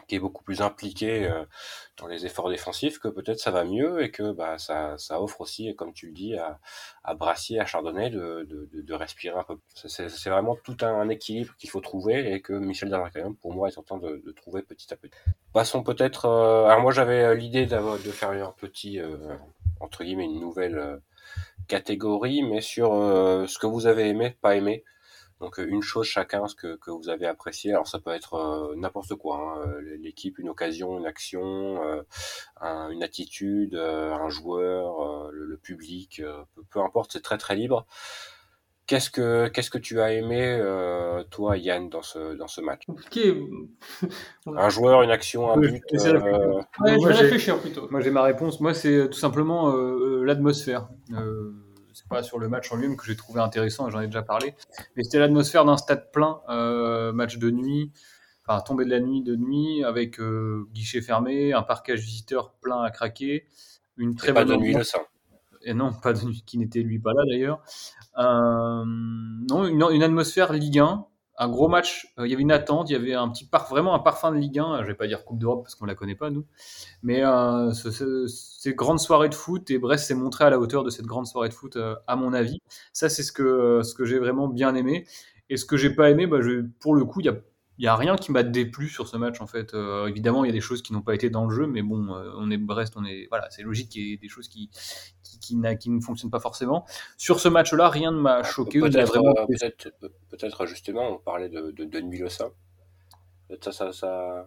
[0.06, 1.44] qui est beaucoup plus impliqué euh,
[1.96, 5.40] dans les efforts défensifs, que peut-être ça va mieux et que bah, ça, ça offre
[5.40, 6.60] aussi, comme tu le dis, à,
[7.04, 9.58] à Brassier, à Chardonnay de, de, de, respirer un peu.
[9.74, 13.78] C'est vraiment tout un, équilibre qu'il faut trouver et que Michel Darmanin, pour moi, est
[13.78, 15.12] en train de, de trouver petit à petit.
[15.52, 16.26] Passons peut-être...
[16.26, 17.76] Euh, alors moi, j'avais euh, l'idée de
[18.12, 19.00] faire un petit,
[19.80, 21.00] entre guillemets, une nouvelle
[21.66, 24.84] catégorie, mais sur ce que vous avez aimé, pas aimé.
[25.40, 27.72] Donc euh, une chose chacun, ce que, que vous avez apprécié.
[27.72, 29.66] Alors ça peut être euh, n'importe quoi, hein.
[29.66, 31.80] Euh, l'équipe, une occasion, une action,
[32.62, 36.22] une attitude, un joueur, le, public,
[36.54, 37.86] peu, peu, importe, c'est très très libre.
[38.86, 40.60] Qu'est-ce que qu'est-ce que tu as aimé
[41.30, 42.86] toi Yann dans ce dans ce match?
[44.46, 45.82] Un joueur, une action, un but.
[45.92, 47.88] Ouais, je vais réfléchir plutôt.
[47.90, 48.60] Moi j'ai ma réponse.
[48.60, 50.88] Moi c'est tout simplement l'atmosphère
[52.00, 54.22] c'est pas sur le match en lui-même que j'ai trouvé intéressant, et j'en ai déjà
[54.22, 54.54] parlé,
[54.96, 57.92] mais c'était l'atmosphère d'un stade plein, euh, match de nuit,
[58.46, 62.80] enfin tombée de la nuit, de nuit, avec euh, guichet fermé, un parquage visiteur plein
[62.82, 63.46] à craquer,
[63.96, 65.02] une très bonne nuit le sang.
[65.62, 67.62] Et non, pas de nuit, qui n'était lui pas là d'ailleurs.
[68.16, 71.06] Euh, non, une, une, atmosphère Ligue 1,
[71.40, 72.12] un gros match.
[72.18, 74.30] Euh, il y avait une attente, il y avait un petit par, vraiment un parfum
[74.30, 74.82] de Ligue 1.
[74.82, 76.44] Je vais pas dire Coupe d'Europe parce qu'on la connaît pas nous,
[77.02, 80.90] mais euh, ces grandes soirées de foot et Brest s'est montré à la hauteur de
[80.90, 82.60] cette grande soirée de foot euh, à mon avis.
[82.92, 85.06] Ça c'est ce que ce que j'ai vraiment bien aimé.
[85.52, 87.34] Et ce que j'ai pas aimé, bah, je, pour le coup, il y a
[87.80, 89.72] il y a rien qui m'a déplu sur ce match en fait.
[89.72, 91.80] Euh, évidemment, il y a des choses qui n'ont pas été dans le jeu, mais
[91.80, 94.48] bon, euh, on est Brest, on est voilà, c'est logique qu'il y ait des choses
[94.48, 94.68] qui
[95.22, 96.84] qui, qui, qui, ne fonctionnent pas forcément.
[97.16, 98.80] Sur ce match-là, rien ne m'a choqué.
[98.80, 99.16] Peut-être,
[100.60, 102.50] euh, justement, on parlait de de, de Nuit Ça,
[103.72, 104.46] ça, ça.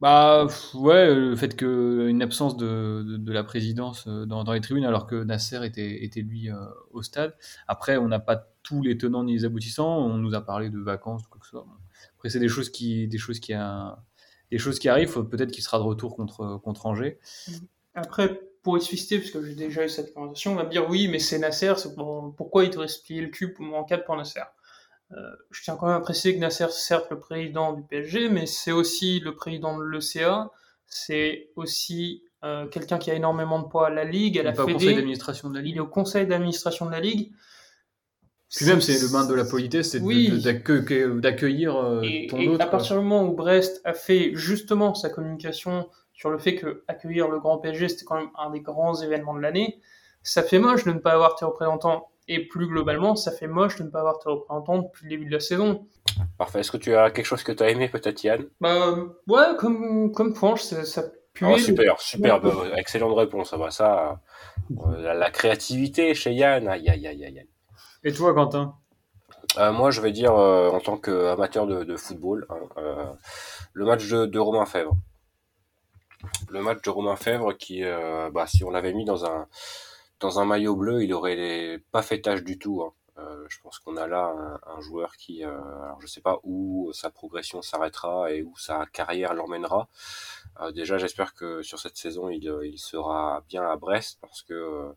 [0.00, 4.84] Bah ouais, le fait qu'une absence de, de, de, la présidence dans, dans, les tribunes
[4.84, 6.50] alors que Nasser était, était lui
[6.90, 7.36] au stade.
[7.68, 9.98] Après, on n'a pas tous les tenants ni les aboutissants.
[9.98, 11.66] On nous a parlé de vacances ou quoi que ce soit.
[12.26, 14.02] Après, c'est des choses qui, des choses qui, a,
[14.50, 15.24] des choses qui arrivent.
[15.24, 17.18] Peut-être qu'il sera de retour contre, contre Angers.
[17.94, 21.18] Après, pour expliquer, puisque j'ai déjà eu cette conversation, on va me dire oui, mais
[21.18, 21.72] c'est Nasser,
[22.36, 24.40] pourquoi il devrait se plier le cul en 4 pour Nasser?
[25.12, 25.16] Euh,
[25.50, 28.72] Je tiens quand même à préciser que Nasser, certes, le président du PSG, mais c'est
[28.72, 30.50] aussi le président de l'ECA,
[30.86, 34.72] c'est aussi euh, quelqu'un qui a énormément de poids à la Ligue, à la Fédé.
[34.72, 35.74] conseil d'administration de la Ligue.
[35.74, 37.32] Il est au conseil d'administration de la Ligue.
[38.54, 42.96] Puis même, c'est le main de la politesse, c'est d'accueillir euh, ton et À partir
[42.96, 47.40] du moment où Brest a fait justement sa communication sur le fait que accueillir le
[47.40, 49.80] Grand PSG, c'était quand même un des grands événements de l'année,
[50.22, 52.08] ça fait moche de ne pas avoir tes représentants.
[52.28, 55.26] Et plus globalement, ça fait moche de ne pas avoir tes représentants depuis le début
[55.26, 55.86] de la saison.
[56.38, 56.60] Parfait.
[56.60, 58.44] Est-ce que tu as quelque chose que tu as aimé, peut-être, Yann?
[58.60, 58.96] Bah,
[59.28, 61.46] ouais, comme, comme Franche, ça, puait.
[61.52, 62.40] Oh, super, super.
[62.76, 63.50] excellente réponse.
[63.50, 64.20] Ça va, ça.
[64.72, 67.46] Euh, la, la, créativité chez Yann, aïe, aïe, aïe, aïe.
[68.06, 68.72] Et toi, Quentin
[69.58, 73.12] euh, Moi, je vais dire, euh, en tant qu'amateur de, football, hein, euh,
[73.72, 74.96] le match de, Romain Fèvre.
[76.48, 77.82] Le match de Romain Fèvre qui,
[78.32, 79.48] bah, si on l'avait mis dans un,
[80.20, 82.84] dans un maillot bleu, il aurait pas fait tâche du tout.
[82.84, 82.92] Hein.
[83.48, 87.10] je pense qu'on a là un, un joueur qui, alors je sais pas où sa
[87.10, 89.88] progression s'arrêtera et où sa carrière l'emmènera.
[90.72, 94.94] déjà, j'espère que sur cette saison, il, il, sera bien à Brest parce que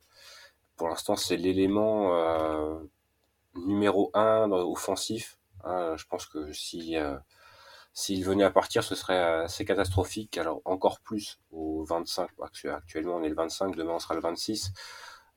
[0.78, 2.13] pour l'instant, c'est l'élément
[3.55, 5.38] numéro un offensif.
[5.63, 7.17] Hein, je pense que si euh,
[7.93, 10.38] s'il venait à partir, ce serait assez catastrophique.
[10.38, 12.29] Alors encore plus au 25.
[12.41, 14.71] Actuellement, on est le 25, demain on sera le 26.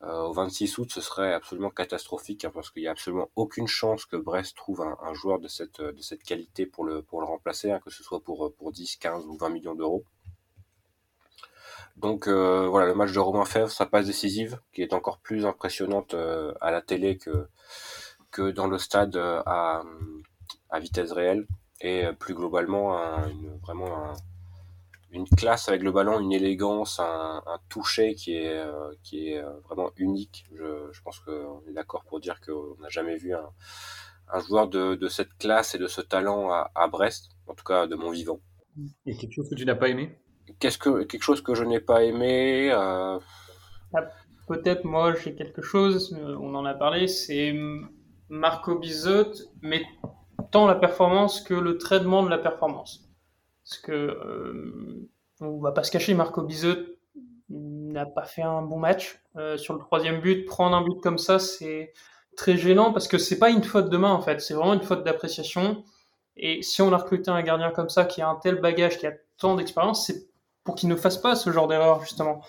[0.02, 3.68] Euh, au 26 août, ce serait absolument catastrophique hein, parce qu'il n'y a absolument aucune
[3.68, 7.26] chance que Brest trouve un, joueur de cette, de cette qualité pour le, pour le
[7.26, 10.04] remplacer, hein, que ce soit pour, pour 10, 15 ou 20 millions d'euros.
[11.96, 15.46] Donc euh, voilà, le match de Romain Fèvre, sa passe décisive, qui est encore plus
[15.46, 17.48] impressionnante euh, à la télé que,
[18.32, 19.82] que dans le stade euh, à,
[20.70, 21.46] à vitesse réelle,
[21.80, 24.12] et plus globalement une, vraiment
[25.10, 28.62] une classe avec le ballon, une élégance, un, un toucher qui est,
[29.02, 30.46] qui est vraiment unique.
[30.54, 33.50] Je, je pense qu'on est d'accord pour dire qu'on n'a jamais vu un,
[34.32, 37.64] un joueur de, de, cette classe et de ce talent à, à Brest, en tout
[37.64, 38.38] cas de mon vivant.
[39.04, 40.16] Et quelque chose que tu n'as pas aimé?
[40.58, 43.18] Qu'est-ce que quelque chose que je n'ai pas aimé euh...
[43.94, 44.08] ah,
[44.48, 46.16] Peut-être moi j'ai quelque chose.
[46.18, 47.08] Euh, on en a parlé.
[47.08, 47.52] C'est
[48.32, 49.84] Marco Bizot, mais
[50.52, 53.10] tant la performance que le traitement de la performance.
[53.62, 55.06] Parce que euh,
[55.42, 56.78] on va pas se cacher, Marco Bizot
[57.50, 60.46] n'a pas fait un bon match euh, sur le troisième but.
[60.46, 61.92] Prendre un but comme ça, c'est
[62.34, 64.82] très gênant parce que c'est pas une faute de main en fait, c'est vraiment une
[64.82, 65.84] faute d'appréciation.
[66.38, 69.06] Et si on a recruté un gardien comme ça qui a un tel bagage, qui
[69.06, 70.26] a tant d'expérience, c'est
[70.64, 72.40] pour qu'il ne fasse pas ce genre d'erreur justement.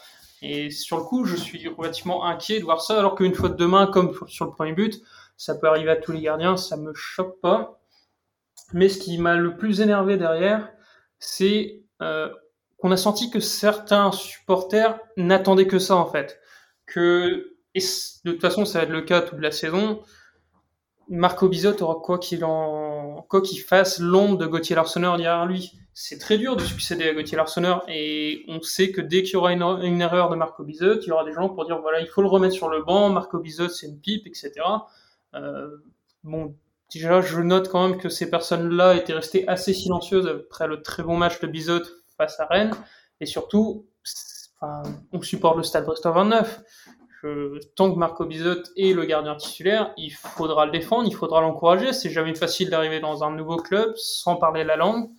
[0.41, 3.65] Et sur le coup, je suis relativement inquiet de voir ça, alors qu'une faute de
[3.65, 5.01] main, comme sur le premier but,
[5.37, 7.81] ça peut arriver à tous les gardiens, ça me choque pas.
[8.73, 10.71] Mais ce qui m'a le plus énervé derrière,
[11.19, 12.29] c'est euh,
[12.77, 16.39] qu'on a senti que certains supporters n'attendaient que ça en fait.
[16.85, 20.01] Que de toute façon, ça va être le cas toute la saison.
[21.09, 25.73] Marco Bizot aura quoi qu'il en quoi qu'il fasse l'ombre de Gauthier Larsonneur derrière lui.
[25.93, 29.35] C'est très dur de succéder à Gauthier Larsonneur et on sait que dès qu'il y
[29.35, 32.07] aura une, erreur de Marco Bizot, il y aura des gens pour dire voilà il
[32.07, 34.51] faut le remettre sur le banc, Marco Bizot c'est une pipe, etc.
[35.35, 35.77] Euh,
[36.23, 36.55] bon,
[36.91, 41.03] déjà je note quand même que ces personnes-là étaient restées assez silencieuses après le très
[41.03, 41.83] bon match de Bizot
[42.17, 42.73] face à Rennes
[43.19, 43.87] et surtout,
[45.11, 46.63] on supporte le Stade Brestois 29
[47.75, 51.93] tant que Marco Bizot est le gardien titulaire, il faudra le défendre, il faudra l'encourager.
[51.93, 55.09] C'est jamais facile d'arriver dans un nouveau club sans parler la langue.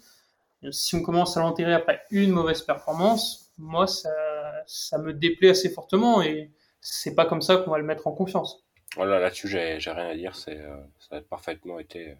[0.71, 4.11] Si on commence à l'enterrer après une mauvaise performance, moi, ça,
[4.67, 6.51] ça me déplaît assez fortement et
[6.81, 8.65] c'est pas comme ça qu'on va le mettre en confiance.
[8.97, 10.35] Voilà, là-dessus, j'ai, rien à dire.
[10.35, 12.17] C'est, euh, ça a parfaitement été,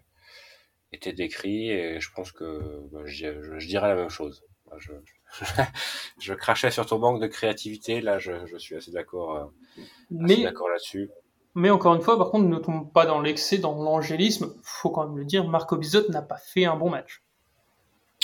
[0.91, 4.43] été décrit et je pense que bah, je, je, dirais la même chose.
[4.77, 4.91] Je,
[6.19, 8.01] je, crachais sur ton manque de créativité.
[8.01, 11.09] Là, je, suis assez d'accord, euh, mais, d'accord là-dessus.
[11.53, 14.53] Mais encore une fois, par contre, ne tombe pas dans l'excès, dans l'angélisme.
[14.63, 17.21] Faut quand même le dire, Marco Bizot n'a pas fait un bon match.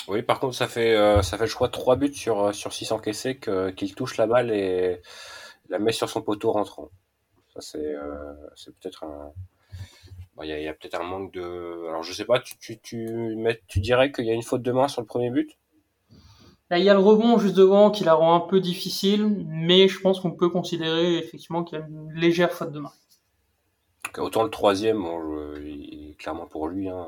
[0.07, 2.73] Oui, par contre, ça fait, euh, ça fait, je crois, 3 buts sur, euh, sur
[2.73, 5.01] 6 encaissés qu'il touche la balle et
[5.69, 6.89] la met sur son poteau rentrant.
[7.53, 7.95] Ça, c'est,
[8.55, 9.31] c'est peut-être un.
[10.43, 11.87] Il y a, peut-être un manque de.
[11.87, 13.37] Alors, je sais pas, tu, tu, tu,
[13.67, 15.57] tu dirais qu'il y a une faute de main sur le premier but?
[16.71, 19.89] Là, il y a le rebond juste devant qui la rend un peu difficile, mais
[19.89, 22.93] je pense qu'on peut considérer effectivement qu'il y a une légère faute de main.
[24.17, 25.05] Autant le troisième,
[25.57, 26.87] il est clairement pour lui.
[26.87, 27.07] Hein.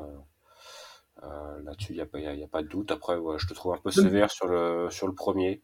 [1.22, 2.90] Euh, là-dessus, il n'y a, pas, a pas de doute.
[2.90, 5.62] Après, je te trouve un peu sévère sur le, sur le premier.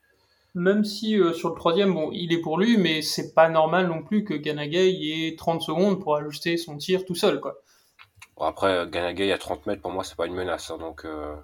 [0.54, 3.86] Même si euh, sur le troisième, bon, il est pour lui, mais c'est pas normal
[3.86, 7.40] non plus que Ganagay ait 30 secondes pour ajuster son tir tout seul.
[7.40, 7.60] Quoi.
[8.40, 10.70] après, Ganagay à 30 mètres, pour moi, c'est pas une menace.
[10.70, 11.36] Hein, donc, euh,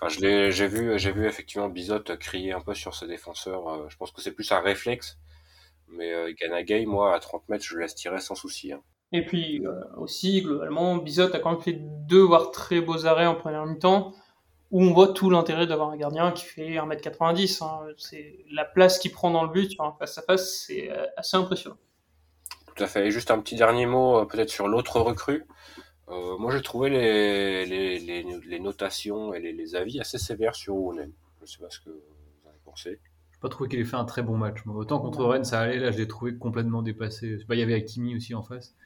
[0.00, 3.68] Enfin, je j'ai vu, j'ai vu effectivement Bizot crier un peu sur ses défenseurs.
[3.68, 5.18] Euh, je pense que c'est plus un réflexe.
[5.88, 8.72] Mais euh, Ganagay, moi, à 30 mètres, je laisse tirer sans souci.
[8.72, 8.82] Hein.
[9.12, 13.26] Et puis euh, aussi, globalement, Bizot a quand même fait deux voire très beaux arrêts
[13.26, 14.12] en première mi-temps,
[14.70, 17.64] où on voit tout l'intérêt d'avoir un gardien qui fait 1m90.
[17.64, 17.86] Hein.
[17.98, 21.76] C'est la place qu'il prend dans le but sur face à face, c'est assez impressionnant.
[22.74, 23.06] Tout à fait.
[23.06, 25.46] Et juste un petit dernier mot, peut-être sur l'autre recrue.
[26.08, 30.76] Euh, moi, j'ai trouvé les, les, les, les, notations et les, avis assez sévères sur
[30.76, 31.10] Ounen.
[31.40, 33.00] Je sais pas ce que vous avez pensé.
[33.30, 34.58] Je n'ai pas trouvé qu'il ait fait un très bon match.
[34.66, 35.78] Autant contre Rennes, ça allait.
[35.78, 37.38] Là, je l'ai trouvé complètement dépassé.
[37.48, 38.76] il y avait Akimi aussi en face.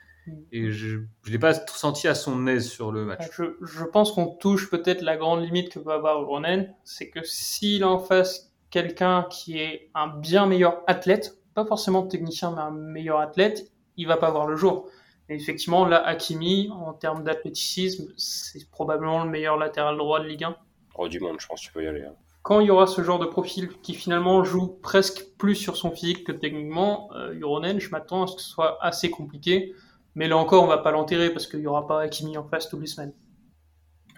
[0.52, 3.28] Et je ne l'ai pas senti à son aise sur le match.
[3.32, 6.74] Je, je pense qu'on touche peut-être la grande limite que peut avoir Ronen.
[6.84, 12.06] C'est que s'il a en face quelqu'un qui est un bien meilleur athlète, pas forcément
[12.06, 14.88] technicien, mais un meilleur athlète, il va pas voir le jour
[15.34, 20.56] effectivement, là, Hakimi, en termes d'athléticisme, c'est probablement le meilleur latéral droit de Ligue 1.
[20.96, 22.02] Oh, du monde, je pense que tu peux y aller.
[22.02, 22.14] Hein.
[22.42, 25.90] Quand il y aura ce genre de profil qui finalement joue presque plus sur son
[25.90, 29.74] physique que techniquement, euh, je m'attends à ce que ce soit assez compliqué.
[30.14, 32.68] Mais là encore, on va pas l'enterrer parce qu'il n'y aura pas Hakimi en face
[32.68, 33.12] toutes les semaines.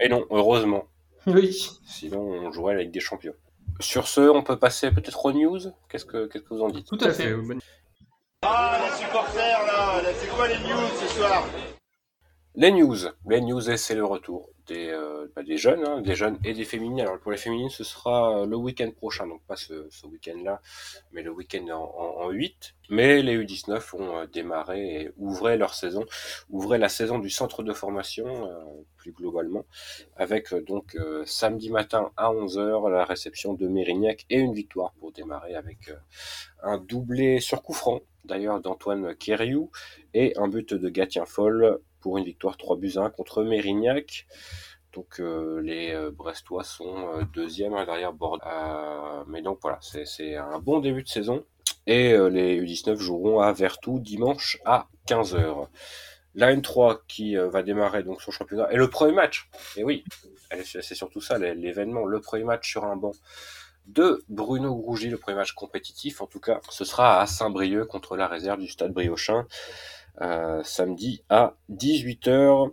[0.00, 0.84] Et non, heureusement.
[1.26, 1.70] Oui.
[1.86, 3.34] Sinon, on jouerait avec des champions.
[3.78, 5.60] Sur ce, on peut passer peut-être aux news.
[5.88, 6.88] Qu'est-ce que, qu'est-ce que vous en dites?
[6.88, 7.32] Tout à fait.
[8.42, 11.44] Ah, les supporters, là, c'est quoi les news ce soir?
[12.54, 12.96] Les news.
[13.26, 16.66] Les news, c'est le retour des, euh, bah, des jeunes, hein, des jeunes et des
[16.66, 17.00] féminines.
[17.00, 20.60] Alors pour les féminines, ce sera euh, le week-end prochain, donc pas ce, ce week-end-là,
[21.12, 22.74] mais le week-end en, en, 8.
[22.90, 26.04] Mais les U19 ont euh, démarré et ouvraient leur saison,
[26.50, 28.50] ouvraient la saison du centre de formation
[28.96, 29.64] plus globalement,
[30.16, 35.54] avec donc samedi matin à 11h la réception de Mérignac et une victoire pour démarrer
[35.54, 35.90] avec
[36.62, 39.70] un doublé sur coup franc d'ailleurs d'Antoine Kériou
[40.14, 44.26] et un but de Gatien Foll pour une victoire 3 buts 1 contre Mérignac.
[44.92, 48.44] Donc euh, les euh, Brestois sont euh, deuxième derrière Bordeaux.
[49.26, 51.44] mais donc voilà, c'est un bon début de saison.
[51.86, 55.66] Et les U19 joueront à Vertou dimanche à 15h.
[56.34, 58.72] La N3 qui va démarrer donc son championnat.
[58.72, 60.04] Et le premier match, et oui,
[60.64, 63.12] c'est surtout ça l'événement, le premier match sur un banc
[63.86, 66.20] de Bruno Grougy, le premier match compétitif.
[66.20, 69.46] En tout cas, ce sera à Saint-Brieuc contre la réserve du Stade Briochin,
[70.64, 72.72] samedi à 18h.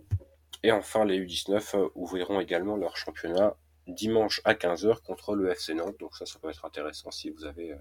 [0.62, 5.74] Et enfin, les U19 euh, ouvriront également leur championnat dimanche à 15h contre le FC
[5.74, 5.96] Nantes.
[5.98, 7.78] Donc ça, ça peut être intéressant si vous avez euh,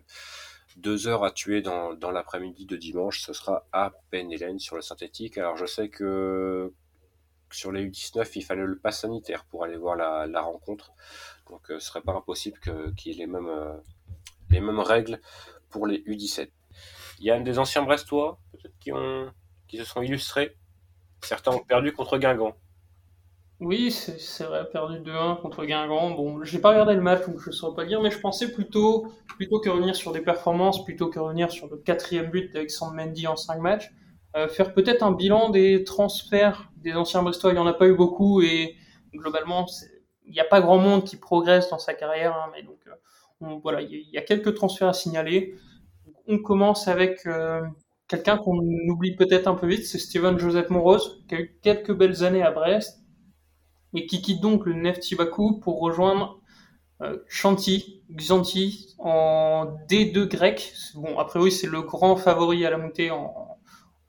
[0.77, 3.21] deux heures à tuer dans, l'après-midi de dimanche.
[3.21, 5.37] Ce sera à Penn sur le synthétique.
[5.37, 6.73] Alors je sais que
[7.51, 10.93] sur les U19, il fallait le pass sanitaire pour aller voir la, rencontre.
[11.49, 12.59] Donc euh, ce serait pas impossible
[12.95, 13.77] qu'il y ait les mêmes, euh,
[14.51, 15.19] les mêmes règles
[15.69, 16.49] pour les U17.
[17.19, 19.33] Il y a des anciens Brestois, peut-être, qui, ont,
[19.69, 20.57] qui se sont illustrés.
[21.21, 22.55] Certains ont perdu contre Guingamp.
[23.61, 26.11] Oui, c'est vrai, perdu 2-1 contre Guingamp.
[26.11, 28.51] Bon, j'ai pas regardé le match, donc je ne saurais pas dire, mais je pensais
[28.51, 32.93] plutôt, plutôt que revenir sur des performances, plutôt que revenir sur le quatrième but d'Alexandre
[32.93, 33.91] Mendy en 5 matchs,
[34.35, 37.51] euh, faire peut-être un bilan des transferts des anciens Brestois.
[37.51, 38.75] Il n'y en a pas eu beaucoup et
[39.13, 39.65] globalement,
[40.25, 43.55] il n'y a pas grand monde qui progresse dans sa carrière, hein, mais donc euh,
[43.61, 45.55] voilà, il y, a quelques transferts à signaler.
[46.27, 47.61] On commence avec euh,
[48.09, 51.93] quelqu'un qu'on oublie peut-être un peu vite, c'est Steven Joseph Morose, qui a eu quelques
[51.93, 53.01] belles années à Brest
[53.93, 56.41] et qui quitte donc le Nefti Bakou pour rejoindre
[57.01, 58.03] euh, Xanti
[58.97, 60.73] en D2 grec.
[60.95, 63.57] Bon, après oui, c'est le grand favori à la montée en,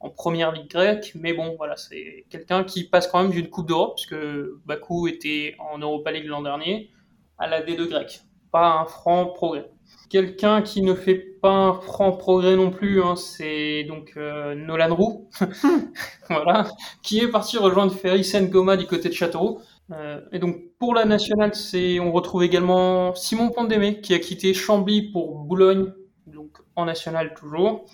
[0.01, 3.69] en première ligue grecque, mais bon, voilà, c'est quelqu'un qui passe quand même d'une Coupe
[3.69, 4.17] d'Europe, puisque
[4.65, 6.91] Bakou était en Europa League l'an dernier,
[7.39, 8.23] à la D2 grecque.
[8.51, 9.71] Pas un franc progrès.
[10.09, 14.95] Quelqu'un qui ne fait pas un franc progrès non plus, hein, c'est donc euh, Nolan
[14.95, 15.29] Roux,
[16.29, 16.69] voilà,
[17.03, 19.61] qui est parti rejoindre Ferry Goma du côté de Châteauroux.
[19.93, 24.55] Euh, et donc pour la nationale, c'est on retrouve également Simon Pondémé qui a quitté
[24.55, 25.93] Chambly pour Boulogne,
[26.27, 27.87] donc en nationale toujours.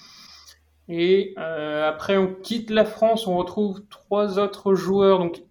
[0.88, 5.18] Et euh, après on quitte la France, on retrouve trois autres joueurs.
[5.18, 5.42] Donc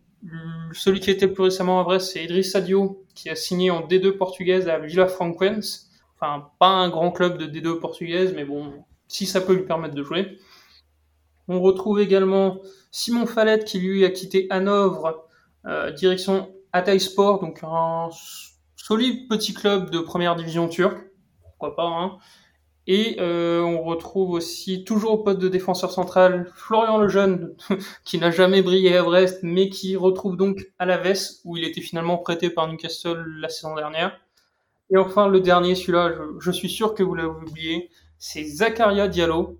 [0.73, 4.12] celui qui était plus récemment à Brest, c'est Idriss Sadio qui a signé en D2
[4.12, 5.89] portugaise à Villafranquense.
[6.15, 9.95] Enfin, pas un grand club de D2 portugaise, mais bon, si ça peut lui permettre
[9.95, 10.38] de jouer.
[11.47, 12.58] On retrouve également
[12.91, 15.28] Simon Fallette qui lui a quitté Hanovre,
[15.65, 18.10] euh, direction Atay Sport, donc un
[18.75, 20.97] solide petit club de première division turque,
[21.43, 21.88] pourquoi pas.
[21.88, 22.17] Hein.
[22.88, 27.56] Et euh, on retrouve aussi toujours au poste de défenseur central Florian Lejeune,
[28.06, 31.63] qui n'a jamais brillé à Brest, mais qui retrouve donc à la Vesse, où il
[31.63, 34.19] était finalement prêté par Newcastle la saison dernière.
[34.91, 39.08] Et enfin, le dernier, celui-là, je, je, suis sûr que vous l'avez oublié, c'est Zakaria
[39.08, 39.60] Diallo,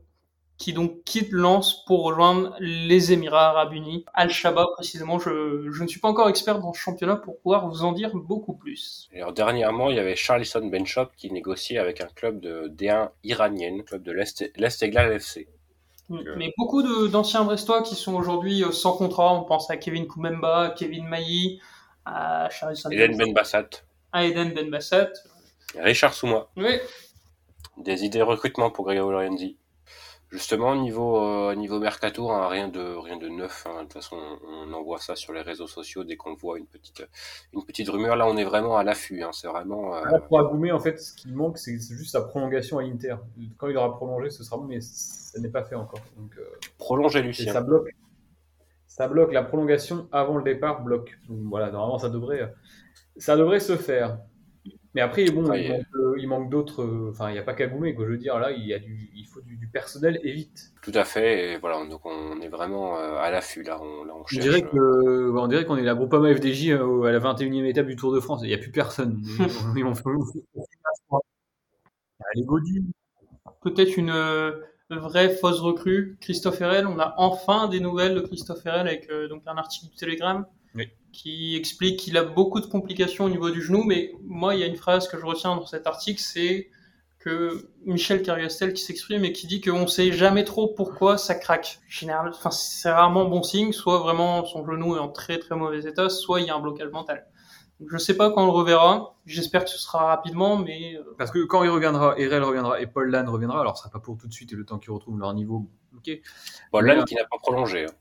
[0.58, 5.20] qui donc quitte Lens pour rejoindre les Émirats Arabes Unis, Al-Shabaab précisément.
[5.20, 8.12] Je, je, ne suis pas encore expert dans ce championnat pour pouvoir vous en dire
[8.14, 9.10] beaucoup plus.
[9.14, 13.84] alors dernièrement, il y avait Charlison Benchop qui négociait avec un club de D1 iranienne,
[13.84, 15.48] club de l'Est Eglal FC.
[16.10, 19.34] Mais beaucoup d'anciens Brestois qui sont aujourd'hui euh, sans contrat.
[19.34, 21.60] On pense à Kevin Koumemba, Kevin Mailly,
[22.06, 23.34] à Charlison Eden Ben
[24.16, 24.20] Bassat.
[24.20, 25.12] À Eden Ben Bassat.
[25.78, 26.48] Richard Souma.
[26.56, 26.80] Oui.
[27.78, 29.58] Des idées de recrutement pour Grégory Lorenzi.
[30.32, 33.66] Justement, niveau, euh, niveau mercato, hein, rien, de, rien de neuf.
[33.68, 33.76] Hein.
[33.76, 37.08] De toute façon, on, envoie ça sur les réseaux sociaux dès qu'on voit une petite,
[37.54, 38.16] une petite rumeur.
[38.16, 39.22] Là, on est vraiment à l'affût.
[39.22, 39.30] Hein.
[39.34, 39.96] C'est vraiment.
[39.96, 40.20] Euh...
[40.28, 43.16] Pour Agoumé, en fait, ce qui manque, c'est juste sa prolongation à l'Inter.
[43.58, 46.02] Quand il aura prolongé, ce sera bon, mais ça n'est pas fait encore.
[46.18, 46.44] Donc, euh...
[46.78, 47.54] Prolonger, Lucien.
[47.54, 47.96] ça bloque.
[48.88, 49.32] Ça bloque.
[49.32, 51.18] La prolongation avant le départ bloque.
[51.30, 52.52] Donc voilà, normalement, ça devrait,
[53.18, 54.20] ça devrait se faire.
[54.94, 56.82] Mais après, bon, il, manque, euh, il, manque, d'autres.
[56.82, 58.06] Euh, enfin, il n'y a pas qu'à goumer, quoi.
[58.06, 60.72] Je veux dire, là, il, y a du, il faut du, du, personnel et vite.
[60.82, 61.52] Tout à fait.
[61.52, 63.62] Et voilà, donc on est vraiment euh, à l'affût.
[63.64, 64.46] Là, on, là, on cherche.
[64.46, 67.98] On dirait que, on dirait qu'on est la Groupama FDJ à la 21e étape du
[67.98, 68.40] Tour de France.
[68.44, 69.22] Il n'y a plus personne.
[72.34, 72.46] Allez,
[73.62, 74.14] Peut-être une
[74.90, 76.88] vraie fausse recrue, Christophe Herel.
[76.88, 80.90] On a enfin des nouvelles de Christophe Herel avec donc un article du Telegram oui.
[81.16, 84.64] Qui explique qu'il a beaucoup de complications au niveau du genou, mais moi, il y
[84.64, 86.70] a une phrase que je retiens dans cet article, c'est
[87.20, 91.80] que Michel Cargastel qui s'exprime et qui dit qu'on sait jamais trop pourquoi ça craque.
[91.88, 95.86] Général, enfin, c'est rarement bon signe, soit vraiment son genou est en très très mauvais
[95.86, 97.26] état, soit il y a un blocage mental.
[97.80, 99.16] Donc, je sais pas quand on le reverra.
[99.26, 101.00] J'espère que ce sera rapidement, mais.
[101.18, 104.00] Parce que quand il reviendra, Erel reviendra et Paul Lann reviendra, alors ce sera pas
[104.00, 105.68] pour tout de suite et le temps qu'ils retrouvent leur niveau.
[105.98, 106.12] Ok.
[106.72, 107.86] Paul Lann qui n'a pas prolongé.
[107.86, 107.94] Hein.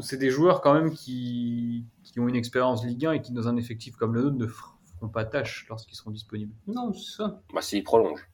[0.00, 3.48] C'est des joueurs quand même qui, qui, ont une expérience Ligue 1 et qui, dans
[3.48, 6.54] un effectif comme le nôtre, ne feront pas tâche lorsqu'ils seront disponibles.
[6.66, 7.42] Non, c'est ça.
[7.52, 8.26] Bah, s'ils prolongent.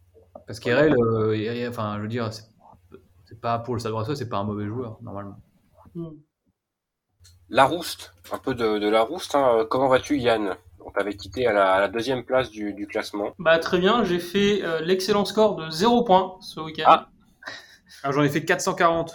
[0.46, 4.44] Parce qu'Erel, euh, enfin, je veux dire, c'est pas pour le Stade c'est pas un
[4.44, 5.40] mauvais joueur, normalement.
[5.94, 6.08] Mm.
[7.50, 9.34] La rouste, un peu de, de la rouste.
[9.34, 9.66] Hein.
[9.70, 10.54] Comment vas-tu, Yann?
[10.80, 13.34] On t'avait quitté à la, à la, deuxième place du, du, classement.
[13.38, 16.84] Bah, très bien, j'ai fait euh, l'excellent score de 0 points ce week-end.
[16.86, 17.08] Ah.
[18.02, 19.12] Alors, j'en ai fait 440.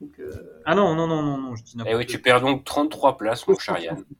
[0.00, 0.30] Donc, euh...
[0.64, 3.46] Ah non, non, non, non, non, je dis Eh oui, tu perds donc 33 places,
[3.46, 4.04] mon cher Yann.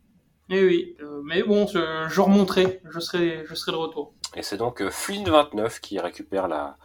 [0.51, 4.13] Eh oui, euh, mais bon, je, je, remonterai, je serai, je serai de retour.
[4.37, 6.77] Et c'est donc euh, Flynn29 qui récupère la,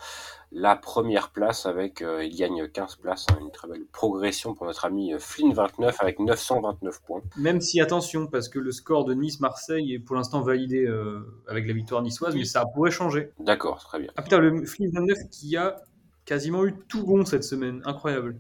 [0.51, 4.65] la première place avec, euh, il gagne 15 places, hein, une très belle progression pour
[4.65, 7.21] notre ami Flynn29 avec 929 points.
[7.37, 11.67] Même si, attention, parce que le score de Nice-Marseille est pour l'instant validé euh, avec
[11.67, 13.31] la victoire niçoise, mais ça pourrait changer.
[13.39, 14.09] D'accord, très bien.
[14.15, 15.81] Ah putain, le Flynn29 qui a
[16.25, 18.39] quasiment eu tout bon cette semaine, incroyable.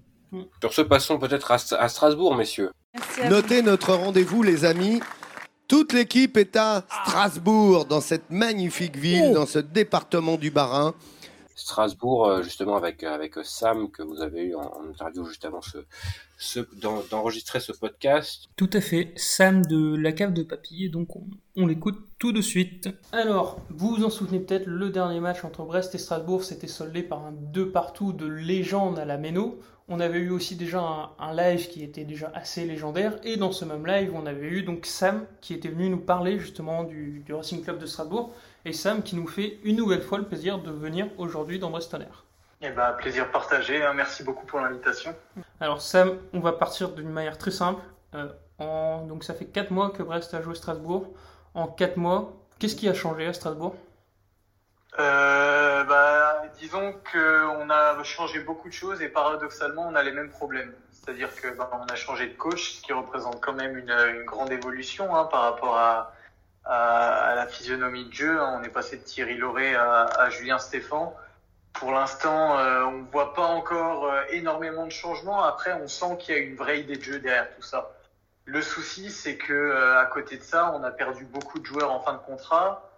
[0.61, 2.71] Sur ce, passons peut-être à, à, Strasbourg, messieurs.
[3.29, 5.01] Notez notre rendez-vous, les amis.
[5.67, 9.33] Toute l'équipe est à Strasbourg, dans cette magnifique ville, oh.
[9.33, 10.95] dans ce département du Bas-Rhin.
[11.59, 15.77] Strasbourg, euh, justement avec, avec Sam que vous avez eu en, interview juste avant ce,
[16.37, 16.61] ce,
[17.11, 18.45] d'enregistrer ce podcast.
[18.55, 21.27] Tout à fait, Sam de la cave de papy, donc on,
[21.57, 22.89] on l'écoute tout de suite.
[23.11, 27.03] Alors, vous vous en souvenez peut-être, le dernier match entre Brest et Strasbourg s'était soldé
[27.03, 29.59] par un 2 partout de légende à la Méno.
[29.91, 33.65] On avait eu aussi déjà un, live qui était déjà assez légendaire, et dans ce
[33.65, 37.63] même live, on avait eu donc Sam qui était venu nous parler justement du, Racing
[37.63, 38.31] Club de Strasbourg,
[38.65, 42.05] et Sam qui nous fait une nouvelle fois le plaisir de venir aujourd'hui dans Brestonner.
[42.61, 43.93] Eh ben, plaisir partagé, hein.
[43.95, 45.15] merci beaucoup pour l'invitation.
[45.59, 47.81] Alors Sam, on va partir d'une manière très simple.
[48.13, 48.27] Euh,
[48.59, 49.07] en...
[49.07, 51.07] Donc ça fait 4 mois que Brest a joué Strasbourg.
[51.55, 53.75] En 4 mois, qu'est-ce qui a changé à Strasbourg?
[54.99, 56.28] Euh, bah,
[56.59, 60.73] disons qu'on a changé beaucoup de choses et paradoxalement, on a les mêmes problèmes.
[60.91, 64.51] C'est-à-dire que bah, on a changé de coach, ce qui représente quand même une, grande
[64.51, 66.13] évolution hein, par rapport à,
[66.65, 68.39] la physionomie de jeu.
[68.41, 71.15] On est passé de Thierry Lauré à, à Julien Stéphan.
[71.73, 75.43] Pour l'instant, euh, on ne voit pas encore euh, énormément de changements.
[75.43, 77.91] Après, on sent qu'il y a une vraie idée de jeu derrière tout ça.
[78.45, 81.91] Le souci, c'est que euh, à côté de ça, on a perdu beaucoup de joueurs
[81.91, 82.88] en fin de contrat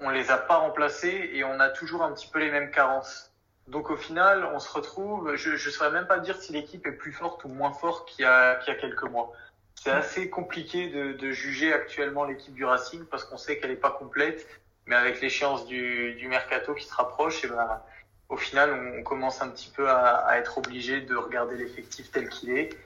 [0.00, 3.32] on les a pas remplacés et on a toujours un petit peu les mêmes carences.
[3.66, 6.92] Donc au final, on se retrouve, je ne saurais même pas dire si l'équipe est
[6.92, 9.32] plus forte ou moins forte qu'il y a, qu'il y a quelques mois.
[9.74, 13.76] C'est assez compliqué de, de juger actuellement l'équipe du Racing parce qu'on sait qu'elle n'est
[13.76, 14.46] pas complète,
[14.86, 17.80] mais avec l'échéance du, du mercato qui se rapproche, et ben,
[18.28, 22.28] au final, on, commence un petit peu à, à être obligé de regarder l'effectif tel
[22.28, 22.76] qu'il est.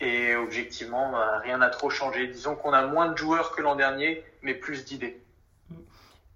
[0.00, 2.26] Et objectivement, ben, rien n'a trop changé.
[2.26, 5.20] Disons qu'on a moins de joueurs que l'an dernier, mais plus d'idées.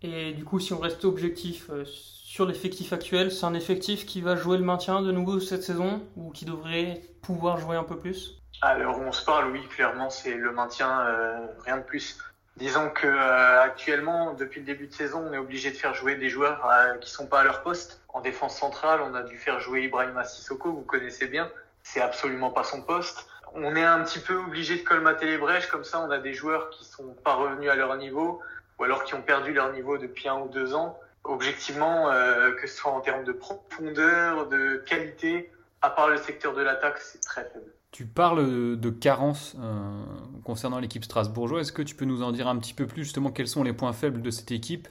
[0.03, 4.21] Et du coup, si on reste objectif euh, sur l'effectif actuel, c'est un effectif qui
[4.21, 7.99] va jouer le maintien de nouveau cette saison ou qui devrait pouvoir jouer un peu
[7.99, 8.41] plus?
[8.63, 12.19] Alors, on se parle, oui, clairement, c'est le maintien, euh, rien de plus.
[12.57, 16.17] Disons que euh, actuellement, depuis le début de saison, on est obligé de faire jouer
[16.17, 16.69] des joueurs
[17.01, 18.01] qui sont pas à leur poste.
[18.09, 21.49] En défense centrale, on a dû faire jouer Ibrahima Sissoko, vous connaissez bien.
[21.85, 23.29] C'est absolument pas son poste.
[23.55, 26.35] On est un petit peu obligé de colmater les brèches, comme ça, on a des
[26.35, 28.41] joueurs qui sont pas revenus à leur niveau
[28.79, 30.99] ou alors qui ont perdu leur niveau depuis un ou deux ans.
[31.25, 35.51] Objectivement, euh, que ce soit en termes de profondeur, de qualité,
[35.83, 37.73] à part le secteur de l'attaque, c'est très faible.
[37.91, 40.03] Tu parles de carence euh,
[40.45, 41.63] concernant l'équipe strasbourgeoise.
[41.63, 43.73] Est-ce que tu peux nous en dire un petit peu plus justement quels sont les
[43.73, 44.89] points faibles de cette équipe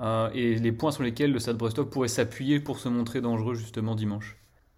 [0.00, 3.54] euh, et les points sur lesquels le Stade Brestois pourrait s'appuyer pour se montrer dangereux
[3.54, 4.36] justement dimanche?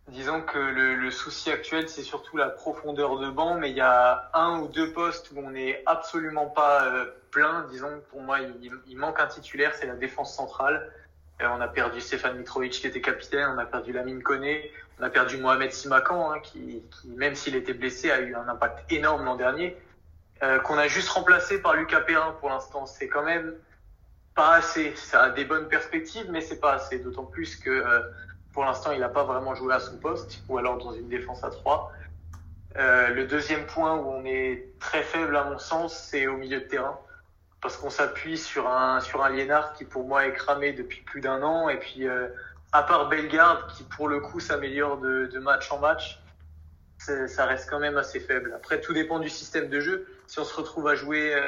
[0.09, 3.81] Disons que le, le souci actuel, c'est surtout la profondeur de banc, mais il y
[3.81, 6.93] a un ou deux postes où on n'est absolument pas
[7.33, 7.67] plein.
[7.71, 10.93] Disons, pour moi, il, manque un titulaire, c'est la défense centrale.
[11.41, 14.71] Et on a perdu Stéphane Mitrovic qui était capitaine, on a perdu Lamine Koné,
[15.01, 18.47] on a perdu Mohamed Simakan, hein, qui, qui, même s'il était blessé, a eu un
[18.49, 19.77] impact énorme l'an dernier,
[20.45, 22.87] euh, qu'on a juste remplacé par Lucas Perrin pour l'instant.
[22.87, 23.55] C'est quand même
[24.37, 24.95] pas assez.
[24.95, 27.01] Ça a des bonnes perspectives, mais c'est pas assez.
[27.01, 28.01] D'autant plus que euh,
[28.53, 31.43] pour l'instant, il n'a pas vraiment joué à son poste, ou alors dans une défense
[31.43, 31.93] à 3.
[32.77, 36.61] Euh, le deuxième point où on est très faible à mon sens, c'est au milieu
[36.61, 36.99] de terrain,
[37.63, 41.21] parce qu'on s'appuie sur un sur un Liénard qui pour moi est cramé depuis plus
[41.21, 42.29] d'un an, et puis euh,
[42.73, 46.21] à part Bellegarde qui pour le coup s'améliore de, de, match en match,
[46.99, 48.53] ça reste quand même assez faible.
[48.55, 50.07] Après, tout dépend du système de jeu.
[50.27, 51.41] Si on se retrouve à jouer euh,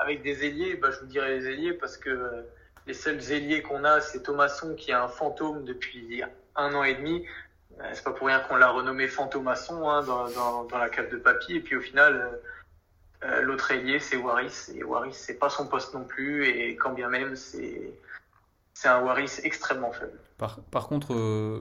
[0.00, 2.42] avec des ailiers, bah, je vous dirais les ailiers parce que euh,
[2.86, 6.22] les seuls ailiers qu'on a, c'est Thomasson qui est un fantôme depuis
[6.56, 7.26] un an et demi.
[7.80, 11.10] Euh, c'est pas pour rien qu'on l'a renommé Fantomasson hein, dans, dans, dans, la cave
[11.10, 11.56] de papy.
[11.56, 12.40] Et puis au final,
[13.24, 14.70] euh, euh, l'autre ailier, c'est Waris.
[14.74, 16.46] Et Waris, c'est pas son poste non plus.
[16.46, 17.94] Et quand bien même, c'est
[18.84, 20.18] un Waris extrêmement faible.
[20.38, 21.60] Par, contre, euh,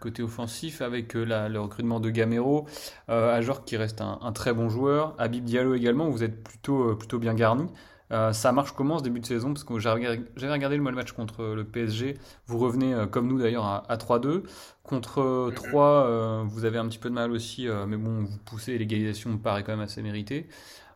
[0.00, 2.66] côté offensif, avec la, le recrutement de Gamero,
[3.10, 6.96] euh, Ajor qui reste un, un, très bon joueur, Habib Diallo également, vous êtes plutôt,
[6.96, 7.70] plutôt bien garni.
[8.10, 9.52] Euh, ça marche comment ce début de saison?
[9.52, 12.18] Parce que j'ai regardé, le match contre le PSG.
[12.46, 14.44] Vous revenez, euh, comme nous d'ailleurs, à, 3-2.
[14.82, 18.78] Contre 3, euh, vous avez un petit peu de mal aussi, mais bon, vous poussez,
[18.78, 20.48] l'égalisation me paraît quand même assez méritée.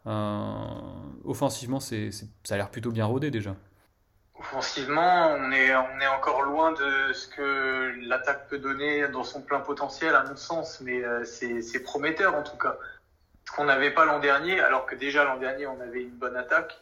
[0.06, 2.10] offensivement, c'est,
[2.44, 3.54] ça a l'air plutôt bien rodé déjà.
[4.38, 9.42] Offensivement, on est, on est encore loin de ce que l'attaque peut donner dans son
[9.42, 12.78] plein potentiel, à mon sens, mais c'est prometteur en tout cas.
[13.44, 16.36] Ce qu'on n'avait pas l'an dernier, alors que déjà l'an dernier on avait une bonne
[16.36, 16.80] attaque,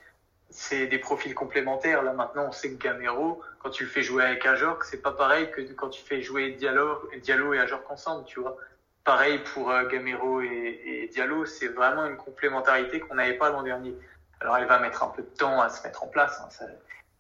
[0.51, 2.03] c'est des profils complémentaires.
[2.03, 5.13] Là maintenant, on sait que Gamero, quand tu le fais jouer avec Ajorc, c'est pas
[5.13, 8.57] pareil que quand tu fais jouer Diallo, et Ajorc ensemble, tu vois.
[9.05, 13.63] Pareil pour euh, Gamero et, et Diallo, c'est vraiment une complémentarité qu'on n'avait pas l'an
[13.63, 13.95] dernier.
[14.41, 16.67] Alors elle va mettre un peu de temps à se mettre en place, hein, ça,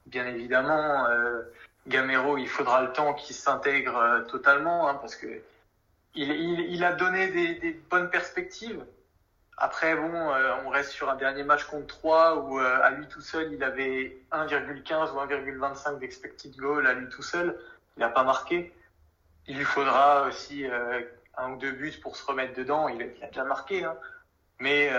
[0.06, 1.06] bien évidemment.
[1.08, 1.42] Euh,
[1.86, 5.26] Gamero, il faudra le temps qu'il s'intègre euh, totalement, hein, parce que
[6.14, 8.84] il, il, il, a donné des, des bonnes perspectives,
[9.62, 13.06] après, bon, euh, on reste sur un dernier match contre 3 où euh, à lui
[13.08, 17.60] tout seul, il avait 1,15 ou 1,25 d'expected goal à lui tout seul.
[17.98, 18.72] Il n'a pas marqué.
[19.46, 21.02] il lui faudra aussi euh,
[21.36, 22.88] un ou deux buts pour se remettre dedans.
[22.88, 23.96] Il, a déjà marqué, hein.
[24.60, 24.90] mais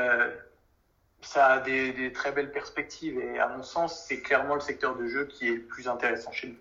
[1.21, 3.19] ça a des, des, très belles perspectives.
[3.19, 6.31] Et à mon sens, c'est clairement le secteur de jeu qui est le plus intéressant
[6.31, 6.57] chez nous.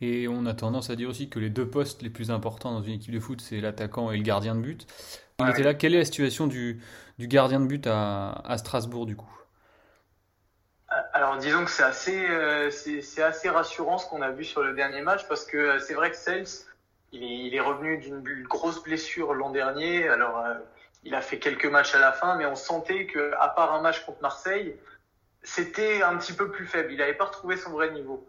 [0.00, 2.82] Et on a tendance à dire aussi que les deux postes les plus importants dans
[2.82, 4.86] une équipe de foot, c'est l'attaquant et le gardien de but.
[5.38, 5.74] Il était là.
[5.74, 6.80] Quelle est la situation du,
[7.22, 9.30] du gardien de but à, Strasbourg, du coup
[11.14, 14.74] alors disons que c'est assez, euh, c'est assez rassurant ce qu'on a vu sur le
[14.74, 16.66] dernier match parce que euh, c'est vrai que Sales,
[17.12, 20.08] il est, revenu d'une grosse blessure l'an dernier.
[20.08, 20.54] Alors euh,
[21.04, 23.80] il a fait quelques matchs à la fin, mais on sentait que à part un
[23.80, 24.76] match contre Marseille,
[25.42, 26.92] c'était un petit peu plus faible.
[26.92, 28.26] Il n'avait pas retrouvé son vrai niveau.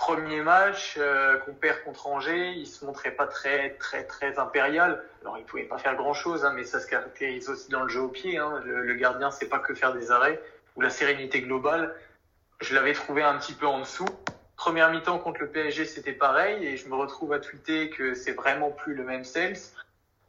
[0.00, 0.98] Premier match
[1.44, 5.04] qu'on perd contre Angers, il se montrait pas très très très impérial.
[5.20, 7.88] Alors il pouvait pas faire grand chose, hein, mais ça se caractérise aussi dans le
[7.90, 8.38] jeu au pied.
[8.38, 8.62] Hein.
[8.64, 10.40] Le, le gardien sait pas que faire des arrêts
[10.76, 11.94] ou la sérénité globale
[12.60, 14.06] je l'avais trouvé un petit peu en dessous.
[14.56, 18.32] Première mi-temps contre le PSG, c'était pareil, et je me retrouve à tweeter que c'est
[18.32, 19.56] vraiment plus le même sales.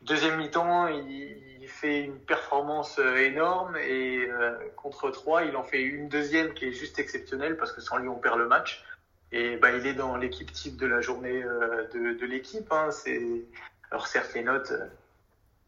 [0.01, 5.81] Deuxième mi-temps, il, fait une performance euh, énorme, et euh, contre 3, il en fait
[5.81, 8.83] une deuxième qui est juste exceptionnelle, parce que sans lui, on perd le match.
[9.31, 12.71] Et bah, il est dans l'équipe type de la journée euh, de, de l'équipe.
[12.71, 12.89] Hein.
[13.89, 14.73] Alors certes, les notes,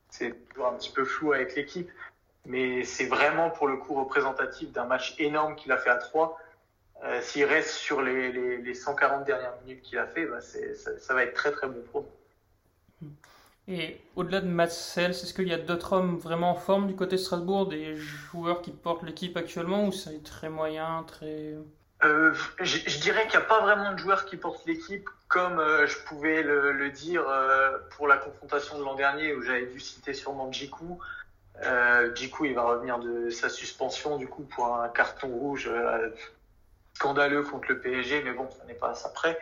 [0.09, 1.89] c'est toujours un petit peu flou avec l'équipe,
[2.45, 6.37] mais c'est vraiment pour le coup représentatif d'un match énorme qu'il a fait à 3
[7.03, 10.59] euh, s'il reste sur les, les, 140 dernières minutes qu'il a fait, bah ça,
[10.97, 12.05] ça, va être très très bon pour
[13.01, 13.09] nous.
[13.67, 16.95] Et au-delà de Matt Sells, est-ce qu'il y a d'autres hommes vraiment en forme du
[16.95, 21.55] côté de Strasbourg, des joueurs qui portent l'équipe actuellement, ou c'est très moyen, très...
[22.03, 25.87] Euh, je, dirais qu'il n'y a pas vraiment de joueurs qui portent l'équipe, comme euh,
[25.87, 30.13] je pouvais le, dire euh, pour la confrontation de l'an dernier, où j'avais dû citer
[30.13, 30.99] sûrement Djikou.
[31.63, 35.69] Euh, Djikou, il va revenir de sa suspension, du coup, pour un carton rouge
[36.93, 39.39] scandaleux contre le PSG, mais bon, on n'est pas à ça près.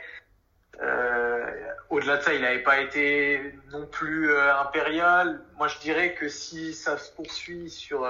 [1.89, 5.41] Au-delà de ça, il n'avait pas été non plus impérial.
[5.57, 8.07] Moi, je dirais que si ça se poursuit sur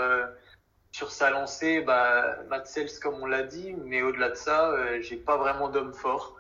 [0.92, 5.38] sur sa lancée, bah, Matsels, comme on l'a dit, mais au-delà de ça, j'ai pas
[5.38, 6.36] vraiment d'homme fort.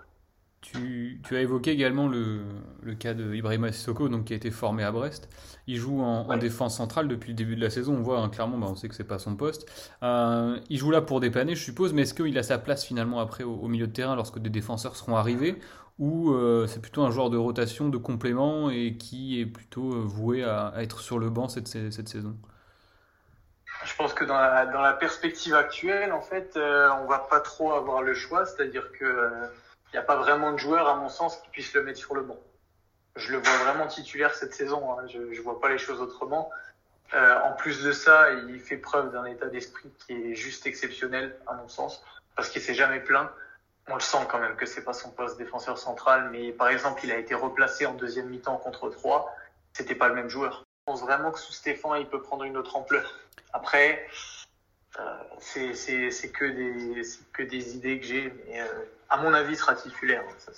[0.62, 2.42] Tu, tu, as évoqué également le,
[2.84, 5.28] le cas de Ibrahima Sissoko, donc qui a été formé à Brest.
[5.66, 7.96] Il joue en, en, défense centrale depuis le début de la saison.
[7.96, 9.68] On voit hein, clairement, bah, on sait que c'est pas son poste.
[10.04, 13.20] Euh, il joue là pour dépanner, je suppose, mais est-ce qu'il a sa place finalement
[13.20, 15.56] après au, au, milieu de terrain lorsque des défenseurs seront arrivés?
[15.98, 20.04] Ou euh, c'est plutôt un joueur de rotation, de complément et qui est plutôt euh,
[20.06, 22.36] voué à, à, être sur le banc cette, cette saison?
[23.84, 27.40] Je pense que dans la, dans la perspective actuelle, en fait, euh, on va pas
[27.40, 29.48] trop avoir le choix, c'est-à-dire que euh,
[29.94, 32.22] n'y a pas vraiment de joueur, à mon sens, qui puisse le mettre sur le
[32.22, 32.40] banc.
[33.16, 34.92] Je le vois vraiment titulaire cette saison.
[34.92, 35.06] Hein.
[35.08, 36.50] Je ne vois pas les choses autrement.
[37.14, 41.36] Euh, en plus de ça, il fait preuve d'un état d'esprit qui est juste exceptionnel,
[41.48, 42.04] à mon sens,
[42.36, 43.30] parce qu'il s'est jamais plaint.
[43.88, 47.02] On le sent quand même que c'est pas son poste défenseur central, mais par exemple,
[47.04, 49.36] il a été replacé en deuxième mi-temps contre 3.
[49.74, 50.64] C'était pas le même joueur.
[50.92, 53.10] Pense vraiment que sous Stéphane, il peut prendre une autre ampleur.
[53.54, 54.06] Après,
[55.00, 55.04] euh,
[55.40, 58.68] c'est que des idées que j'ai, euh,
[59.08, 60.22] à mon avis, sera titulaire.
[60.38, 60.52] Ça,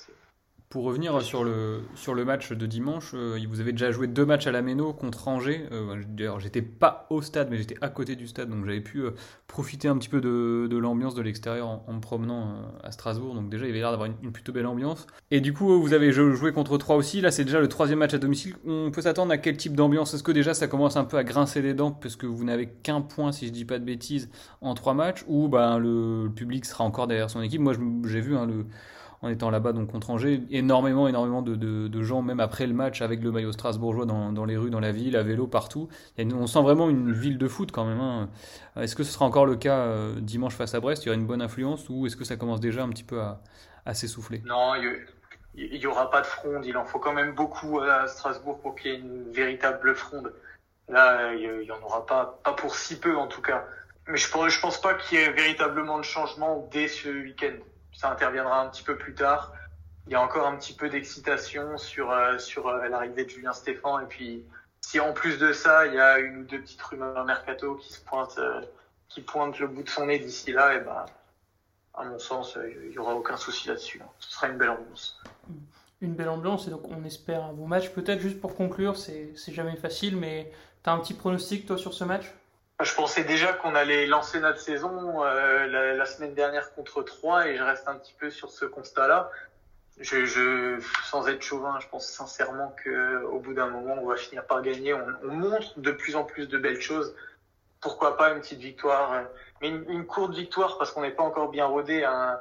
[0.74, 4.26] pour revenir sur le, sur le match de dimanche, euh, vous avez déjà joué deux
[4.26, 5.68] matchs à la Méno contre Angers.
[5.72, 9.02] Euh, D'ailleurs, j'étais pas au stade, mais j'étais à côté du stade, donc j'avais pu
[9.02, 9.12] euh,
[9.46, 13.36] profiter un petit peu de, l'ambiance de l'extérieur en, me promenant à Strasbourg.
[13.36, 15.06] Donc déjà, il avait l'air d'avoir une, plutôt belle ambiance.
[15.30, 17.22] Et du coup, vous avez joué contre Troyes aussi.
[17.22, 18.56] Là, c'est déjà le troisième match à domicile.
[18.66, 20.16] On peut s'attendre à quel type d'ambiance?
[20.16, 22.68] Est-ce que déjà ça commence un peu à grincer les dents parce que vous n'avez
[22.68, 24.28] qu'un point, si je dis pas de bêtises,
[24.62, 27.62] en trois matchs, ou ben le, le public sera encore derrière son équipe?
[27.62, 27.74] Moi,
[28.08, 28.66] j'ai vu hein, le
[29.24, 30.42] en étant là-bas donc contre Angers.
[30.52, 34.70] Énormément, énormément de, gens, même après le match, avec le maillot strasbourgeois dans, les rues,
[34.70, 35.88] dans la ville, à vélo, partout.
[36.18, 38.02] Et on sent vraiment une ville de foot quand même.
[38.02, 38.30] Hein.
[38.76, 41.04] Est-ce que ce sera encore le cas euh, dimanche face à Brest?
[41.04, 43.22] Il y aura une bonne influence ou est-ce que ça commence déjà un petit peu
[43.22, 44.44] à, s'essouffler?
[44.46, 44.74] Non,
[45.56, 46.66] il n'y aura pas de fronde.
[46.66, 50.34] Il en faut quand même beaucoup à Strasbourg pour qu'il y ait une véritable fronde.
[50.90, 53.64] Là, il n'y en aura pas, pas pour si peu en tout cas.
[54.10, 57.56] Mais je ne pense pas qu'il y ait véritablement de changement dès ce week-end
[57.94, 59.54] ça interviendra un petit peu plus tard.
[60.08, 63.54] Il y a encore un petit peu d'excitation sur, euh, sur euh, l'arrivée de Julien
[63.54, 64.00] Stéphan.
[64.00, 64.44] Et puis,
[64.82, 67.94] si en plus de ça, il y a une ou deux petites rumeurs mercato qui
[67.94, 68.62] se pointent, euh,
[69.08, 71.06] qui pointent le bout de son nez d'ici là, et ben,
[71.94, 74.02] à mon sens, il n'y aura aucun souci là-dessus.
[74.20, 75.22] Ce sera une belle ambiance.
[76.02, 77.90] Une belle ambiance, et donc on espère un bon match.
[77.92, 80.52] Peut-être juste pour conclure, c'est jamais facile, mais
[80.84, 82.26] tu as un petit pronostic, toi, sur ce match?
[82.82, 87.48] Je pensais déjà qu'on allait lancer notre saison euh, la, la, semaine dernière contre 3
[87.48, 89.30] et je reste un petit peu sur ce constat-là.
[90.00, 94.16] Je, je, sans être chauvin, je pense sincèrement que au bout d'un moment, on va
[94.16, 94.94] finir par gagner.
[94.94, 97.16] On, on, montre de plus en plus de belles choses.
[97.80, 99.24] Pourquoi pas une petite victoire,
[99.62, 102.04] mais une, une courte victoire parce qu'on n'est pas encore bien rodé.
[102.04, 102.40] Un,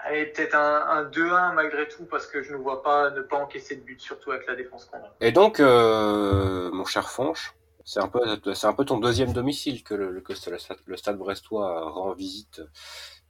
[0.00, 3.36] Allez, peut-être un, un 2-1 malgré tout, parce que je ne vois pas ne pas
[3.36, 5.10] encaisser de but, surtout avec la défense qu'on a.
[5.20, 7.52] Et donc, euh, mon cher Fonche,
[7.88, 8.20] c'est un peu,
[8.52, 12.12] c'est un peu ton deuxième domicile que le, que le, stade, le stade brestois rend
[12.12, 12.60] visite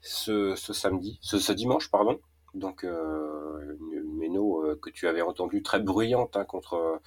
[0.01, 2.19] ce, ce samedi, ce, dimanche, pardon.
[2.55, 3.79] Donc, euh,
[4.19, 7.01] méno euh, que tu avais entendu très bruyante hein, contre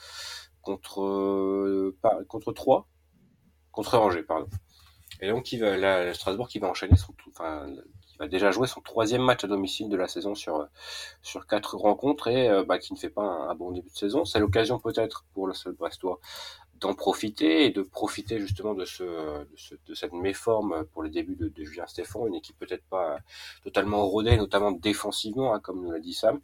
[0.62, 1.94] contre
[2.30, 2.88] contre 3
[3.74, 4.48] contre Angers, pardon.
[5.20, 6.96] Et donc, qui va, Strasbourg qui va enchaîner
[7.32, 7.68] enfin,
[8.08, 10.70] qui va déjà jouer son troisième match à domicile de la saison sur
[11.22, 13.98] sur quatre rencontres et euh, bah, qui ne fait pas un, un bon début de
[13.98, 14.24] saison.
[14.24, 16.22] C'est l'occasion peut-être pour le seul Brestois
[16.82, 21.36] d'en profiter et de profiter justement de ce, de, ce, cette méforme pour le début
[21.36, 23.20] de, Julien Stéphan, une équipe peut-être pas
[23.64, 26.40] totalement rodée, notamment défensivement, hein, comme nous l'a dit Sam.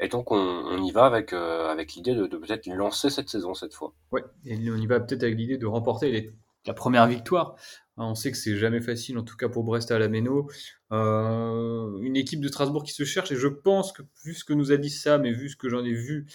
[0.00, 3.74] Et donc on, y va avec, euh, avec l'idée de, peut-être lancer cette saison cette
[3.74, 3.92] fois.
[4.12, 6.32] Ouais, et on y va peut-être avec l'idée de remporter
[6.66, 7.56] la première victoire.
[7.96, 10.48] Hein, On sait que c'est jamais facile, en tout cas pour Brest à la Méno.
[10.92, 14.52] Euh, une équipe de Strasbourg qui se cherche, et je pense que vu ce que
[14.52, 16.26] nous a dit Sam et vu ce que j'en ai vu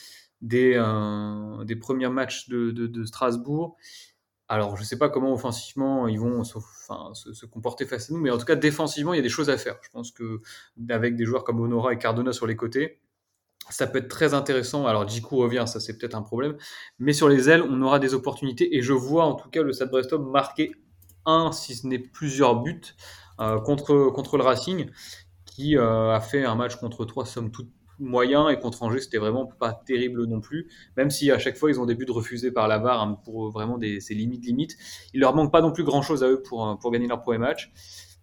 [0.42, 3.76] des, euh, des premiers matchs de, Strasbourg.
[4.50, 8.30] Alors, je ne sais pas comment offensivement ils vont se, comporter face à nous, mais
[8.30, 9.78] en tout cas, défensivement, il y a des choses à faire.
[9.82, 10.42] Je pense que
[10.90, 13.02] avec des joueurs comme Honora et Cardona sur les côtés,
[13.70, 14.88] ça peut être très intéressant.
[14.88, 16.56] Alors, Jiku revient, ça c'est peut-être un problème,
[17.00, 18.78] mais sur les ailes, on aura des opportunités.
[18.78, 20.72] Et je vois en tout cas le Stade marquer
[21.26, 22.96] un, si ce n'est plusieurs buts
[23.40, 24.90] euh, contre, le Racing,
[25.46, 29.18] qui euh, a fait un match contre trois sommes toutes moyen et contre Angers c'était
[29.18, 30.68] vraiment pas terrible non plus.
[30.96, 33.50] Même si à chaque fois ils ont des buts refusés par la VAR hein, pour
[33.50, 34.78] vraiment des ces limites limites.
[35.14, 37.40] Il leur manque pas non plus grand chose à eux pour pour gagner leur premier
[37.40, 37.72] match.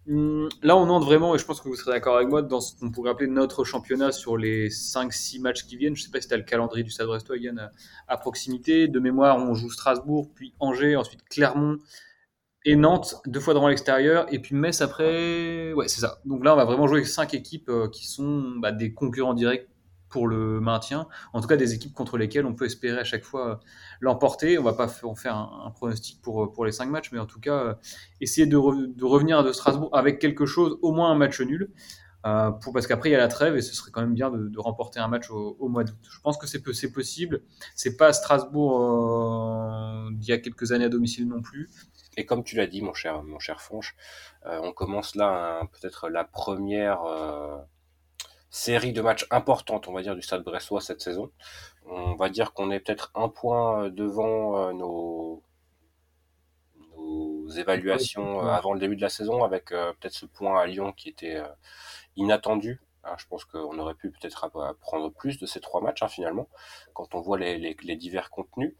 [0.07, 2.61] Hum, là on entre vraiment et je pense que vous serez d'accord avec moi dans
[2.61, 5.95] ce qu'on pourrait appeler notre championnat sur les 5-6 matchs qui viennent.
[5.95, 7.71] Je sais pas si tu as le calendrier du Stade Brestois Yann
[8.07, 8.87] à proximité.
[8.87, 11.77] De mémoire on joue Strasbourg puis Angers ensuite Clermont
[12.65, 16.19] et Nantes deux fois devant l'extérieur et puis Metz après ouais c'est ça.
[16.25, 19.35] Donc là on va vraiment jouer avec cinq équipes euh, qui sont bah, des concurrents
[19.35, 19.67] directs
[20.09, 23.23] pour le maintien en tout cas des équipes contre lesquelles on peut espérer à chaque
[23.23, 23.55] fois euh,
[24.01, 24.57] l'emporter.
[24.57, 27.39] On va pas faire un, pronostic pour euh, pour les cinq matchs mais en tout
[27.39, 27.77] cas
[28.19, 31.71] essayer de, de revenir de Strasbourg avec quelque chose au moins un match nul
[32.25, 34.31] euh, pour, parce qu'après il y a la trêve et ce serait quand même bien
[34.31, 35.97] de, de remporter un match au, au mois d'août.
[36.09, 36.61] Je pense que c'est
[36.91, 37.41] possible.
[37.75, 41.69] C'est pas Strasbourg euh, d'il y a quelques années à domicile non plus.
[42.17, 43.95] Et comme tu l'as dit, mon cher, mon cher Fonche,
[44.45, 47.57] euh, on commence là peut-être la première euh,
[48.49, 51.31] série de matchs importante, on va dire, du Stade Brestois cette saison.
[51.87, 55.43] On va dire qu'on est peut-être un point devant euh, nos,
[56.97, 60.65] nos évaluations euh, avant le début de la saison, avec euh, peut-être ce point à
[60.67, 61.47] Lyon qui était euh,
[62.15, 62.81] inattendu.
[63.03, 64.49] Hein, je pense qu'on aurait pu peut-être
[64.79, 66.49] prendre plus de ces trois matchs hein, finalement,
[66.93, 68.75] quand on voit les, divers contenus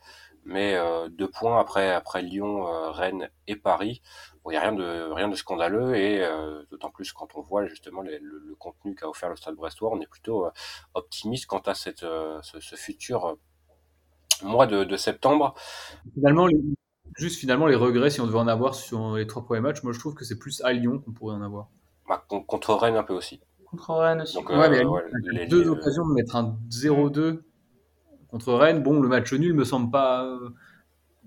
[0.46, 4.02] mais euh, deux points après Lyon, euh, Rennes et Paris.
[4.46, 8.56] Il n'y a rien de scandaleux et euh, d'autant plus quand on voit justement le,
[8.60, 10.48] contenu qu'a offert le Stade Brestois, on est plutôt
[10.94, 12.06] optimiste quant à cette
[12.42, 13.38] ce, futur
[14.44, 15.56] mois de, septembre.
[16.14, 16.48] Finalement,
[17.16, 19.94] juste finalement les regrets si on devait en avoir sur les trois premiers matchs, moi
[19.94, 21.70] je trouve que c'est plus à Lyon qu'on pourrait en avoir.
[22.08, 23.42] Bah, contre Rennes un peu aussi.
[23.66, 24.36] Contre Rennes aussi.
[24.36, 25.02] Donc, ouais, mais ouais,
[25.32, 27.42] les, deux les, occasions de mettre un 0-2
[28.30, 30.26] Contre Rennes, bon, le match nul me semble pas.
[30.26, 30.50] Euh,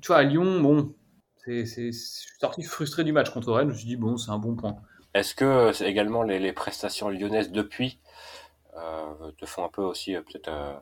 [0.03, 0.95] tu vois, à Lyon, bon,
[1.37, 3.69] c'est, c'est, je suis sorti frustré du match contre Rennes.
[3.69, 4.77] Je me suis dit, bon, c'est un bon point.
[5.15, 8.01] Est-ce que c'est également les, les, prestations lyonnaises depuis
[8.77, 10.75] euh, te font un peu aussi euh, peut-être euh,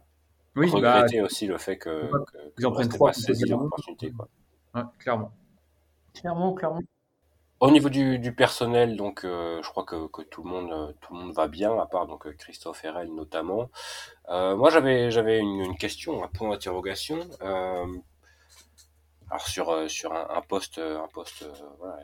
[0.57, 4.29] oui, regretter bah, aussi le fait que, que, ils en prennent trois saisi l'opportunité quoi.
[4.75, 5.33] Ouais, clairement.
[6.13, 6.83] Clairement, clairement.
[7.59, 10.93] Au niveau du, du personnel, donc euh, je crois que, que, tout le monde euh,
[11.01, 13.71] tout le monde va bien, à part donc Christophe Herel notamment.
[14.29, 17.19] Euh, moi j'avais j'avais une, une, question, un point d'interrogation.
[17.41, 17.87] Euh,
[19.31, 21.47] alors sur euh, sur un, un poste un poste
[21.79, 21.97] voilà,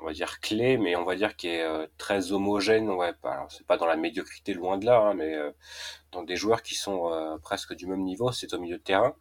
[0.00, 1.66] on va dire clé, mais on va dire qui est
[1.96, 2.90] très homogène.
[2.90, 5.34] Ouais, alors c'est pas dans la médiocrité loin de là, hein, mais
[6.12, 9.14] dans des joueurs qui sont presque du même niveau, c'est au milieu de terrain.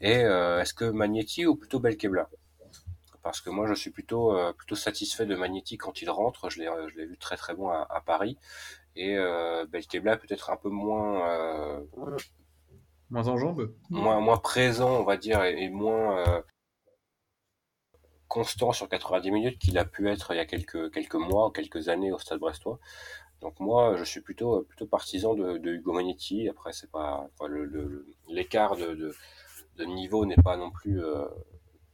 [0.00, 2.28] Et est-ce que Magnetti ou plutôt Belkebla?
[3.22, 6.50] Parce que moi je suis plutôt euh, plutôt satisfait de Magnetti quand il rentre.
[6.50, 8.38] Je l'ai je l'ai vu très très bon à, à Paris
[8.96, 11.80] et euh, Belkebla peut-être un peu moins euh,
[13.10, 16.42] moins en jambes, moins moins présent on va dire et, et moins euh,
[18.28, 21.88] constant sur 90 minutes qu'il a pu être il y a quelques quelques mois quelques
[21.88, 22.78] années au Stade Brestois.
[23.40, 26.48] Donc moi, je suis plutôt plutôt partisan de, de Hugo Magnetti.
[26.48, 29.14] Après, c'est pas enfin, le l'écart de, de,
[29.76, 31.24] de, niveau n'est pas non plus euh,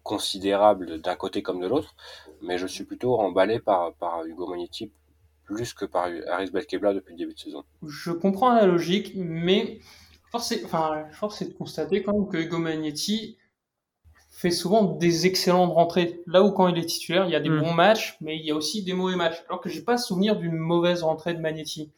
[0.07, 1.95] considérable d'un côté comme de l'autre,
[2.41, 4.93] mais je suis plutôt emballé par, par Hugo Magnetti
[5.45, 7.65] plus que par Aris Belkebla depuis le début de saison.
[7.87, 9.81] Je comprends la logique, mais
[10.31, 13.37] force est, enfin, force est de constater quand même que Hugo Magnetti
[14.31, 16.21] fait souvent des excellentes rentrées.
[16.27, 17.61] Là où quand il est titulaire, il y a des Mm.
[17.63, 19.43] bons matchs, mais il y a aussi des mauvais matchs.
[19.49, 21.91] Alors que j'ai pas souvenir d'une mauvaise rentrée de Magnetti.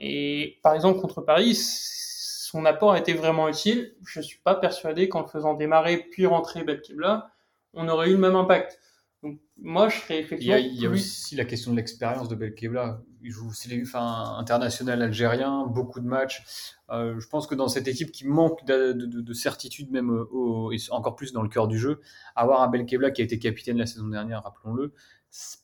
[0.00, 3.94] Et par exemple contre Paris, son apport a été vraiment utile.
[4.06, 7.30] Je suis pas persuadé qu'en le faisant démarrer puis rentrer Belkebla,
[7.78, 8.78] on aurait eu le même impact.
[9.22, 11.76] Donc moi, je serais Il y effectivement a, il y a aussi la question de
[11.76, 13.00] l'expérience de Belkebla.
[13.22, 16.42] Il joue les- enfin, international algérien, beaucoup de matchs.
[16.90, 20.10] Euh, je pense que dans cette équipe qui manque de, de- de- de certitude, même
[20.10, 22.00] au- et encore plus dans le cœur du jeu,
[22.36, 24.92] avoir un Belkebla qui a été capitaine la saison dernière, rappelons-le,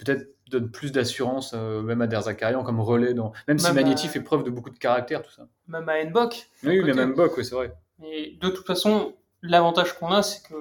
[0.00, 3.14] peut-être donne plus d'assurance, euh, même à Derzakarian comme relais.
[3.14, 3.32] Dans...
[3.46, 5.46] Même si Même Magnetti à- fait preuve de beaucoup de caractère, tout ça.
[5.68, 6.48] même à Nbok.
[6.64, 7.72] Oui, mais même Bock, oui, c'est vrai.
[8.02, 10.54] Et de toute façon, l'avantage qu'on a, c'est que,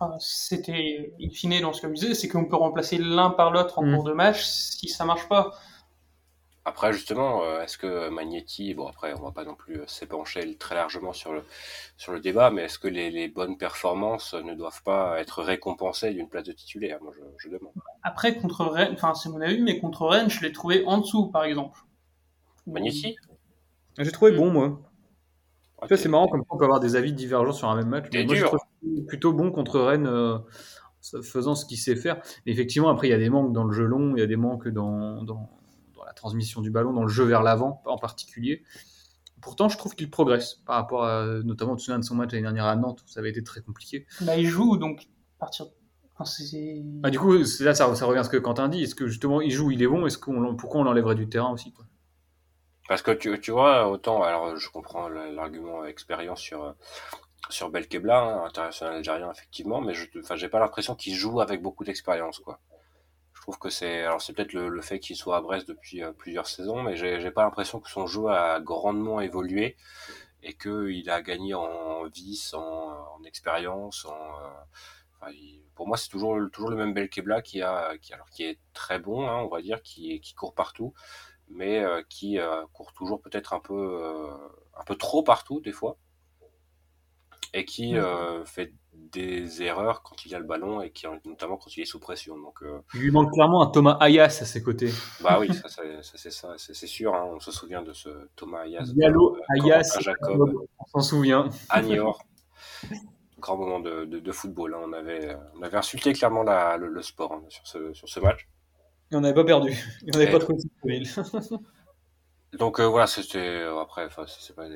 [0.00, 3.50] enfin, c'était in fine dans ce que je disais, c'est qu'on peut remplacer l'un par
[3.52, 3.86] l'autre en Mm.
[3.86, 5.52] cours de match si ça marche pas.
[6.66, 10.56] Après, justement, euh, est-ce que Magnetti, bon après, on va pas non plus euh, s'épancher
[10.58, 11.42] très largement sur le,
[11.96, 16.12] sur le débat, mais est-ce que les, les bonnes performances ne doivent pas être récompensées
[16.12, 17.02] d'une place de titulaire?
[17.02, 17.72] Moi, je, je demande.
[18.04, 21.26] Après, contre Rennes, enfin, c'est mon avis, mais contre Rennes, je l'ai trouvé en dessous,
[21.32, 21.80] par exemple.
[22.66, 23.16] Magnetti
[23.98, 24.80] J'ai trouvé bon, moi.
[25.80, 28.06] Ah, c'est marrant, comme on peut avoir des avis divergents sur un même match.
[28.12, 28.48] Mais moi, je dur.
[28.48, 28.60] trouve
[29.06, 30.38] plutôt bon contre Rennes, euh,
[31.22, 32.20] faisant ce qu'il sait faire.
[32.46, 34.26] Mais effectivement, après, il y a des manques dans le jeu long, il y a
[34.26, 35.50] des manques dans, dans,
[35.94, 38.62] dans la transmission du ballon, dans le jeu vers l'avant en particulier.
[39.42, 42.66] Pourtant, je trouve qu'il progresse par rapport à, notamment, souviens de son match l'année dernière
[42.66, 44.06] à Nantes, où ça avait été très compliqué.
[44.20, 45.08] Là, il joue, donc,
[45.38, 45.66] à partir.
[47.02, 48.84] Ah, du coup, là, ça, ça revient à ce que Quentin dit.
[48.84, 50.06] Est-ce que justement, il joue, il est bon?
[50.06, 51.86] Est-ce qu'on, pourquoi on l'enlèverait du terrain aussi quoi?
[52.88, 56.72] Parce que tu, tu vois, autant, alors je comprends l'argument expérience sur, euh,
[57.50, 61.62] sur Belkebla, hein, international algérien, effectivement, mais je enfin, j'ai pas l'impression qu'il joue avec
[61.62, 62.60] beaucoup d'expérience, quoi.
[63.34, 66.12] Je trouve que c'est, alors c'est peut-être le, fait qu'il soit à Brest depuis euh,
[66.12, 69.76] plusieurs saisons, mais j'ai j'ai pas l'impression que son jeu a grandement évolué
[70.42, 74.50] et qu'il a gagné en vis, en, en expérience, en, euh,
[75.20, 78.44] enfin, il- pour moi c'est toujours, toujours le même Belkebla qui a, qui, alors, qui
[78.44, 80.94] est très bon, hein, on va dire, qui, qui court partout,
[81.48, 84.32] mais euh, qui euh, court toujours peut-être un peu, euh,
[84.76, 85.98] un peu trop partout des fois,
[87.56, 91.74] et qui euh, fait des erreurs quand il a le ballon et qui notamment quand
[91.76, 92.36] il est sous pression.
[92.36, 94.90] Donc euh, Il lui manque clairement un Thomas Ayas à ses côtés.
[95.22, 97.14] bah oui, ça, ça, ça, c'est ça, c'est sûr.
[97.14, 101.48] Hein, on se souvient de ce Thomas Ayas, Diallo, euh, Ayas, Jacob, on s'en souvient.
[101.68, 102.22] à Niort.
[103.38, 104.74] Grand moment de, de, de football.
[104.74, 104.80] hein.
[104.84, 108.18] On, avait, on avait insulté clairement la, le, le sport hein, sur, ce, sur ce
[108.20, 108.48] match.
[109.12, 109.70] Et on n'avait pas perdu.
[109.70, 111.04] Et on n'avait pas trouvé de
[112.54, 114.66] Donc euh, voilà, c'était euh, après, c'est pas,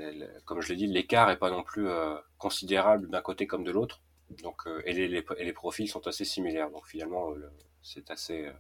[0.45, 3.71] comme je l'ai dit, l'écart est pas non plus euh, considérable d'un côté comme de
[3.71, 4.01] l'autre.
[4.43, 6.71] Donc euh, et, les, les, et les profils sont assez similaires.
[6.71, 7.51] Donc finalement, euh,
[7.83, 8.53] c'est assez, euh,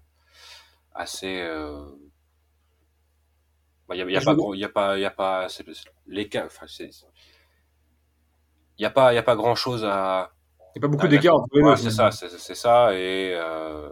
[0.94, 1.40] assez.
[1.40, 1.84] euh,
[3.88, 5.46] bah, y a, y a y a pas, y a pas,
[6.06, 6.46] l'écart.
[6.46, 6.90] Enfin, c'est.
[8.78, 10.32] Y a pas, y a pas grand chose à.
[10.76, 11.36] Il n'y a pas beaucoup d'écart.
[11.52, 12.94] Ouais, c'est ça, c'est ça.
[12.94, 13.90] Et euh,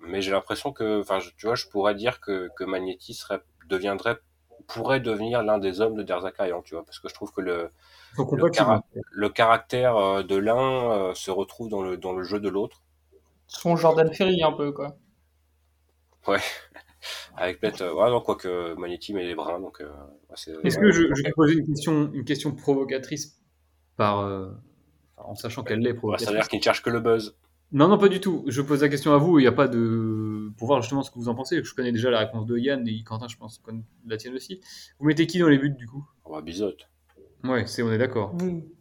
[0.00, 4.18] mais j'ai l'impression que, enfin, tu vois, je pourrais dire que que Magnetti serait deviendrait
[4.66, 7.70] pourrait devenir l'un des hommes de Derzakarian, tu vois, parce que je trouve que le
[8.18, 8.50] le, compatibles.
[8.50, 12.48] cara- le caractère euh, de l'un euh, se retrouve dans le dans le jeu de
[12.48, 12.82] l'autre,
[13.46, 14.96] Son Jordan Ferry, un peu, quoi.
[17.36, 19.80] avec peut-être, euh, ouais, non, quoique Magnetti met les brins, donc.
[19.80, 19.88] euh,
[20.28, 23.40] ouais, c'est- Est-ce que je, je vais poser une question, une question provocatrice
[23.96, 24.50] par, euh,
[25.16, 27.36] en sachant qu'elle l'est Ouais, ça veut provocatrice dire qu'il ne cherche que le buzz.
[27.70, 28.44] Non, non, pas du tout.
[28.46, 29.38] Je pose la question à vous.
[29.38, 31.62] Il n'y a pas de pour voir justement ce que vous en pensez.
[31.62, 33.60] Je connais déjà la réponse de Yann et Quentin, je pense,
[34.06, 34.60] la tienne aussi.
[34.98, 36.04] Vous mettez qui dans les buts du coup?
[36.24, 36.88] On va bisote.
[37.44, 38.34] Ouais, c'est on est d'accord.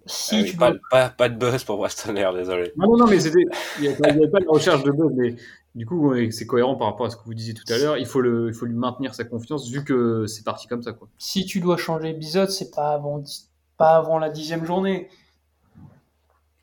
[0.06, 2.72] Si Ah oui, tu pas, pas, pas de buzz pour Brestonner, désolé.
[2.76, 3.44] Non, non, non, mais c'était.
[3.78, 5.36] Il n'y avait pas de recherche de buzz, mais
[5.76, 7.98] du coup, c'est cohérent par rapport à ce que vous disiez tout à l'heure.
[7.98, 10.94] Il faut le, il faut lui maintenir sa confiance vu que c'est parti comme ça,
[10.94, 11.08] quoi.
[11.20, 13.22] si tu dois changer Bizot, c'est pas avant,
[13.78, 15.10] pas avant la dixième journée.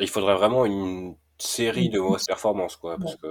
[0.01, 1.15] Il faudrait vraiment une
[1.47, 3.27] série de mauvaises performances, quoi, parce que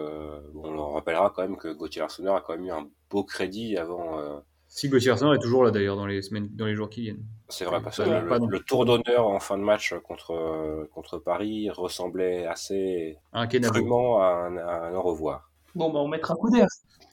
[0.53, 3.23] bon, on en rappellera quand même que Gauthier Arsener a quand même eu un beau
[3.23, 4.19] crédit avant.
[4.19, 4.37] euh,
[4.67, 7.23] Si Gauthier Arsenal est toujours là d'ailleurs dans les semaines, dans les jours qui viennent.
[7.49, 11.69] c'est vrai, parce que Ouais, le, tour d'honneur en fin de match contre contre Paris
[11.69, 13.73] ressemblait assez Un Kenavo.
[13.73, 15.49] crûment à un, à un au revoir.
[15.75, 16.67] Bon, bah, on mettra un coup d'air.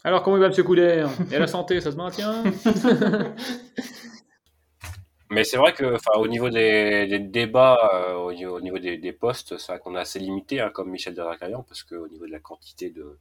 [0.05, 2.43] Alors comment il va Monsieur Couder Et la santé, ça se maintient?
[5.31, 8.79] Mais c'est vrai que, enfin, au niveau des, des débats, euh, au niveau, au niveau
[8.79, 12.09] des, des postes, c'est vrai qu'on est assez limité, hein, comme Michel Derakarian, parce qu'au
[12.09, 13.17] niveau de la quantité de,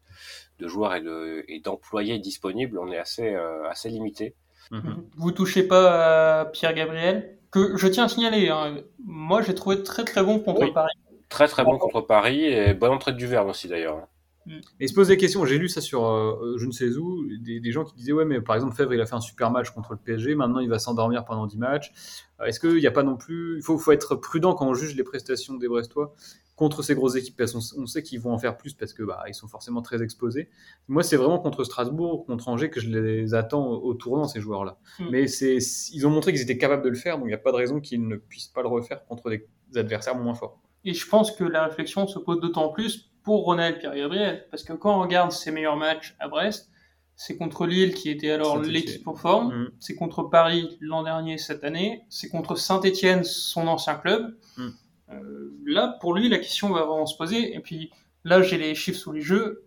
[0.59, 4.33] de joueurs et de et d'employés disponibles, on est assez euh, assez limité.
[4.71, 5.05] Mhm.
[5.17, 8.49] Vous touchez pas à Pierre Gabriel, que je tiens à signaler.
[8.49, 8.77] hein.
[9.05, 10.71] Moi, j'ai trouvé très très bon contre Oui.
[10.73, 10.93] Paris.
[11.29, 14.07] Très très bon contre Paris et bonne entrée de Duverne aussi d'ailleurs.
[14.47, 15.45] Et il se pose des questions.
[15.45, 18.25] J'ai lu ça sur euh, je ne sais où, des, des gens qui disaient ouais,
[18.25, 20.35] mais par exemple Fèvre, il a fait un super match contre le PSG.
[20.35, 21.91] Maintenant, il va s'endormir pendant 10 matchs.
[22.39, 24.73] Euh, Est-ce qu'il n'y a pas non plus, il faut, faut être prudent quand on
[24.73, 26.15] juge les prestations des Brestois
[26.59, 29.01] contre ces grosses équipes, parce qu'on on sait qu'ils vont en faire plus parce que
[29.01, 30.49] bah, ils sont forcément très exposés.
[30.89, 34.77] Moi, c'est vraiment contre Strasbourg, contre Angers que je les attends au, tournant, ces joueurs-là.
[34.99, 35.05] Hmm.
[35.09, 37.53] Mais ils ont montré qu'ils étaient capables de le faire, donc il n'y a pas
[37.53, 40.59] de raison qu'ils ne puissent pas le refaire contre des adversaires moins forts.
[40.83, 44.47] Et je pense que la réflexion se pose d'autant plus pour Ronald Pierre-Gabriel.
[44.49, 46.71] Parce que quand on regarde ses meilleurs matchs à Brest,
[47.15, 49.53] c'est contre Lille qui était alors l'équipe en forme.
[49.53, 49.71] Mm.
[49.79, 52.01] C'est contre Paris l'an dernier, cette année.
[52.09, 54.35] C'est contre Saint-Etienne, son ancien club.
[54.57, 54.69] Mm.
[55.11, 57.53] Euh, là, pour lui, la question va vraiment se poser.
[57.53, 57.91] Et puis
[58.23, 59.63] là, j'ai les chiffres sous les jeux,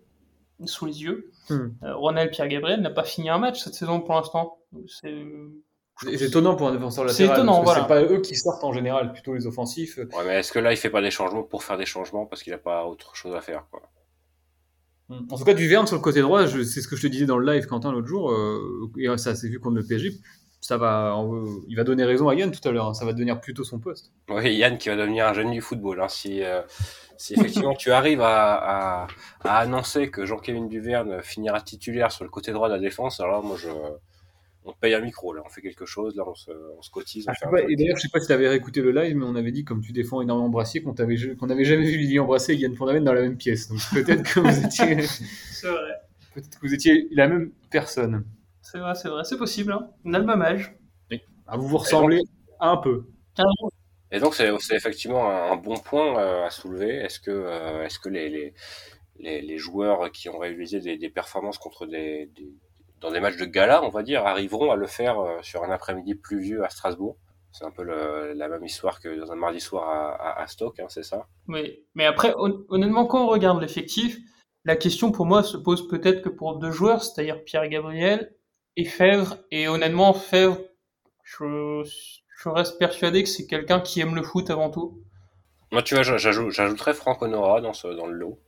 [0.65, 1.31] sous les yeux.
[1.49, 1.53] Mm.
[1.83, 4.57] Euh, Ronald Pierre-Gabriel n'a pas fini un match cette saison pour l'instant.
[4.87, 5.25] C'est Et
[6.01, 7.37] c'est étonnant pour un défenseur C'est latéral.
[7.37, 8.01] étonnant, parce que voilà.
[8.03, 9.97] C'est pas eux qui sortent en général, plutôt les offensifs.
[9.97, 12.43] Ouais, mais est-ce que là, il fait pas des changements pour faire des changements parce
[12.43, 13.81] qu'il a pas autre chose à faire, quoi
[15.09, 17.25] En tout cas, Duverne sur le côté droit, je- c'est ce que je te disais
[17.25, 20.13] dans le live, Quentin, l'autre jour, euh, et ça s'est vu contre le PSG.
[20.61, 22.87] Ça va, on- il va donner raison à Yann tout à l'heure.
[22.87, 24.13] hein, ça va devenir plutôt son poste.
[24.29, 26.01] Oui, Yann qui va devenir un génie du football.
[26.01, 26.07] Hein.
[26.07, 26.61] Si, euh,
[27.17, 29.07] si effectivement tu arrives à, à,
[29.43, 33.43] à annoncer que Jean-Kévin Duverne finira titulaire sur le côté droit de la défense, alors
[33.43, 33.67] moi, je,
[34.65, 35.33] on te paye un micro.
[35.33, 36.15] Là, on fait quelque chose.
[36.15, 37.25] Là, on se, on se cotise.
[37.27, 39.15] On Ah, fait ouais, et d'ailleurs, je sais pas si tu avais réécouté le live,
[39.15, 41.97] mais on avait dit, comme tu défends énormément Brassier, qu'on t'avait, qu'on n'avait jamais vu
[41.97, 43.67] Lilian Brassier et Yann Fondamen dans la même pièce.
[43.69, 45.01] Donc peut-être que vous étiez,
[45.51, 45.91] c'est vrai.
[46.33, 48.25] peut-être que vous étiez la même personne.
[48.61, 49.23] C'est vrai, c'est vrai.
[49.25, 49.71] C'est possible.
[49.73, 49.89] Hein.
[50.05, 50.75] On a le même âge.
[51.45, 52.21] Ah, vous vous ressemblez
[52.59, 53.05] un peu.
[54.11, 56.95] Et donc, c'est effectivement un, un bon point euh, à soulever.
[56.97, 58.53] Est-ce que, euh, est-ce que les, les,
[59.17, 62.53] les, les joueurs qui ont réalisé des, des performances contre des, des,
[63.03, 65.69] dans des matchs de gala, on va dire, arriveront à le faire euh, sur un
[65.69, 67.17] après-midi pluvieux à Strasbourg
[67.51, 70.47] C'est un peu le- la même histoire que dans un mardi soir à, à, à
[70.47, 71.27] Stoke, hein, c'est ça?
[71.47, 74.17] Oui, mais après, hon- honnêtement, quand on regarde l'effectif,
[74.65, 78.33] la question pour moi se pose peut-être que pour deux joueurs, c'est-à-dire Pierre Gabriel
[78.77, 79.37] et Fèvre.
[79.51, 80.57] Et honnêtement, Fèvre,
[81.23, 81.83] je,
[82.37, 85.03] je reste persuadé que c'est quelqu'un qui aime le foot avant tout.
[85.71, 88.39] Moi, tu vois, j'ajoute- j'ajouterais Franck Honora dans, ce, dans le lot.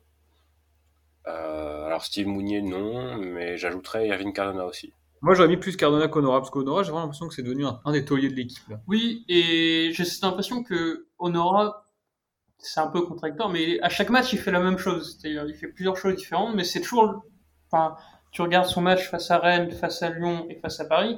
[1.27, 4.93] Euh, alors, Steve Mounier, non, mais j'ajouterais Irving Cardona aussi.
[5.21, 7.79] Moi, j'aurais mis plus Cardona qu'Honora, parce qu'Honora, j'ai vraiment l'impression que c'est devenu un,
[7.83, 8.67] un des tauliers de l'équipe.
[8.69, 8.79] là.
[8.87, 11.87] Oui, et j'ai cette impression que Honora,
[12.59, 15.17] c'est un peu contradictoire, mais à chaque match, il fait la même chose.
[15.19, 17.23] C'est-à-dire, il fait plusieurs choses différentes, mais c'est toujours,
[17.71, 17.95] enfin,
[18.31, 21.17] tu regardes son match face à Rennes, face à Lyon et face à Paris,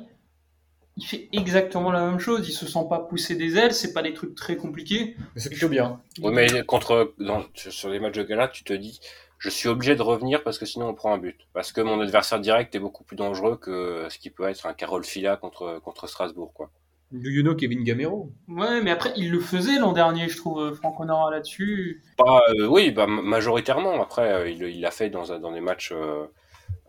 [0.95, 2.47] il fait exactement la même chose.
[2.47, 5.15] Il se sent pas pousser des ailes, c'est pas des trucs très compliqués.
[5.35, 6.01] Mais c'est plutôt bien.
[6.21, 8.99] Mais contre, dans, sur les matchs de gala, tu te dis,
[9.37, 11.47] je suis obligé de revenir parce que sinon on prend un but.
[11.53, 14.73] Parce que mon adversaire direct est beaucoup plus dangereux que ce qui peut être un
[14.73, 16.71] Carole Fila contre, contre Strasbourg, quoi.
[17.11, 18.31] Do you know Kevin Gamero?
[18.49, 22.03] Ouais, mais après, il le faisait l'an dernier, je trouve, Franck Honora là-dessus.
[22.17, 24.01] Pas, euh, oui, bah, ma- majoritairement.
[24.01, 26.25] Après, euh, il il l'a fait dans, dans des matchs euh,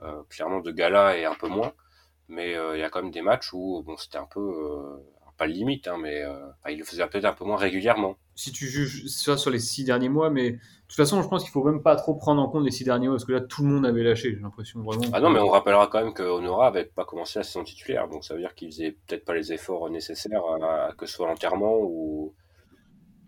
[0.02, 1.72] euh, clairement de gala et un peu moins.
[2.28, 4.96] Mais euh, il y a quand même des matchs où bon, c'était un peu euh,
[5.36, 8.16] pas le limite, hein, mais euh, enfin, il le faisait peut-être un peu moins régulièrement.
[8.34, 10.58] Si tu juges ça sur les six derniers mois, mais
[10.88, 13.08] toute façon, je pense qu'il faut même pas trop prendre en compte les six derniers
[13.08, 15.02] mois, parce que là, tout le monde avait lâché, j'ai l'impression vraiment.
[15.12, 18.08] Ah non, mais on rappellera quand même que Honora avait pas commencé la saison titulaire,
[18.08, 21.14] donc ça veut dire qu'il faisait peut-être pas les efforts nécessaires, à, à que ce
[21.14, 22.34] soit à l'enterrement ou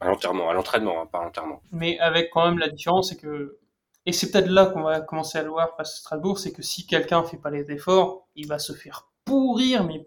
[0.00, 1.60] à l'enterrement, à l'entraînement, hein, pas à l'enterrement.
[1.70, 3.58] Mais avec quand même la différence, c'est que,
[4.06, 6.62] et c'est peut-être là qu'on va commencer à le voir face à Strasbourg, c'est que
[6.62, 10.06] si quelqu'un fait pas les efforts, il va se faire pourrir, mais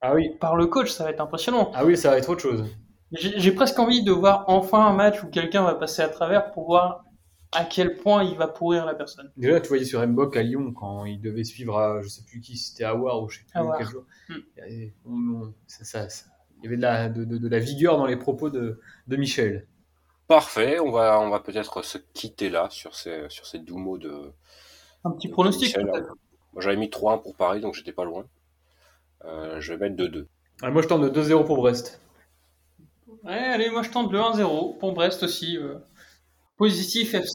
[0.00, 1.70] Ah oui, par le coach, ça va être impressionnant.
[1.74, 2.64] ah oui, ça va être autre chose.
[3.12, 6.66] J'ai presque envie de voir enfin un match où quelqu'un va passer à travers pour
[6.66, 7.04] voir
[7.52, 9.30] à quel point il va pourrir la personne.
[9.36, 12.40] Déjà, tu voyais sur Mbok à Lyon, quand il devait suivre à, je sais plus
[12.40, 13.78] qui, c'était Awar ou je sais plus Awar.
[13.78, 14.04] quel joueur.
[14.28, 14.34] Hmm.
[14.34, 16.26] Il y avait- on- on- ça- ça- ça-
[16.58, 19.16] il y avait de la, de, de- de la vigueur dans les propos de, de
[19.16, 19.66] Michel.
[20.26, 23.98] Parfait, on va, on va peut-être se quitter là sur ces, sur ces doux mots
[23.98, 24.32] de.
[25.04, 25.76] Un petit pronostic.
[25.78, 28.24] Moi j'avais mis 3-1 pour Paris, donc j'étais pas loin.
[29.24, 30.26] Euh, je vais mettre 2-2.
[30.62, 32.00] Ah, moi, je tente de 2-0 pour Brest.
[33.26, 35.56] Ouais, allez, moi je tente le 1-0 pour Brest aussi.
[35.58, 35.78] euh.
[36.56, 37.32] Positif FC.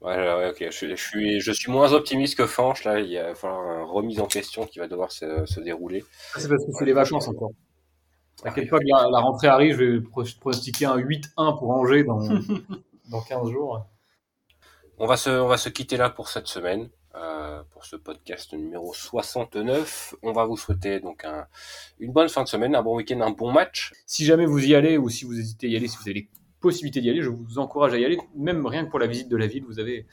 [0.00, 0.58] Ouais, ouais, ok.
[0.66, 2.84] Je, suis- je suis, je suis moins optimiste que Fanch.
[2.84, 6.04] Là, il va falloir une remise en question qui va devoir se, se dérouler.
[6.34, 7.52] Ah, C'est parce que c'est les vacances encore.
[8.42, 12.04] T'inquiète pas que la, la rentrée arrive, je vais pro- pronostiquer un 8-1 pour Angers
[12.04, 12.18] dans,
[13.10, 13.86] dans 15 jours.
[14.98, 18.52] On va se, on va se quitter là pour cette semaine, euh, pour ce podcast
[18.52, 20.14] numéro 69.
[20.22, 21.46] On va vous souhaiter donc un,
[22.00, 23.92] une bonne fin de semaine, un bon week-end, un bon match.
[24.06, 26.14] Si jamais vous y allez ou si vous hésitez à y aller, si vous avez
[26.14, 26.28] les
[26.60, 29.28] possibilités d'y aller, je vous encourage à y aller, même rien que pour la visite
[29.28, 29.64] de la ville.
[29.64, 30.06] Vous avez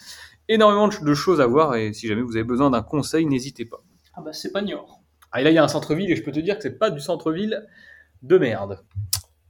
[0.48, 3.82] énormément de choses à voir et si jamais vous avez besoin d'un conseil, n'hésitez pas.
[4.14, 5.02] Ah bah c'est pas Niort.
[5.32, 6.78] Ah, et là, il y a un centre-ville et je peux te dire que c'est
[6.78, 7.66] pas du centre-ville
[8.22, 8.84] de merde.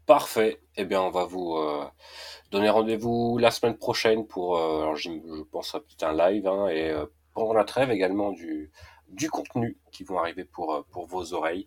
[0.05, 0.61] Parfait.
[0.77, 1.83] Eh bien, on va vous euh,
[2.51, 5.09] donner rendez-vous la semaine prochaine pour, euh, alors je
[5.51, 7.05] pense un live hein, et euh,
[7.41, 8.71] pendant la trêve également du,
[9.07, 11.65] du contenu qui vont arriver pour, euh, pour vos oreilles.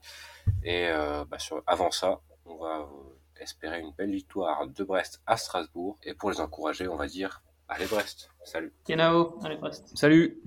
[0.62, 5.20] Et euh, bah, sur, avant ça, on va euh, espérer une belle victoire de Brest
[5.27, 5.99] à Strasbourg.
[6.05, 8.31] Et pour les encourager, on va dire allez Brest.
[8.45, 8.72] Salut.
[8.85, 9.91] Kenao, allez Brest.
[9.97, 10.41] Salut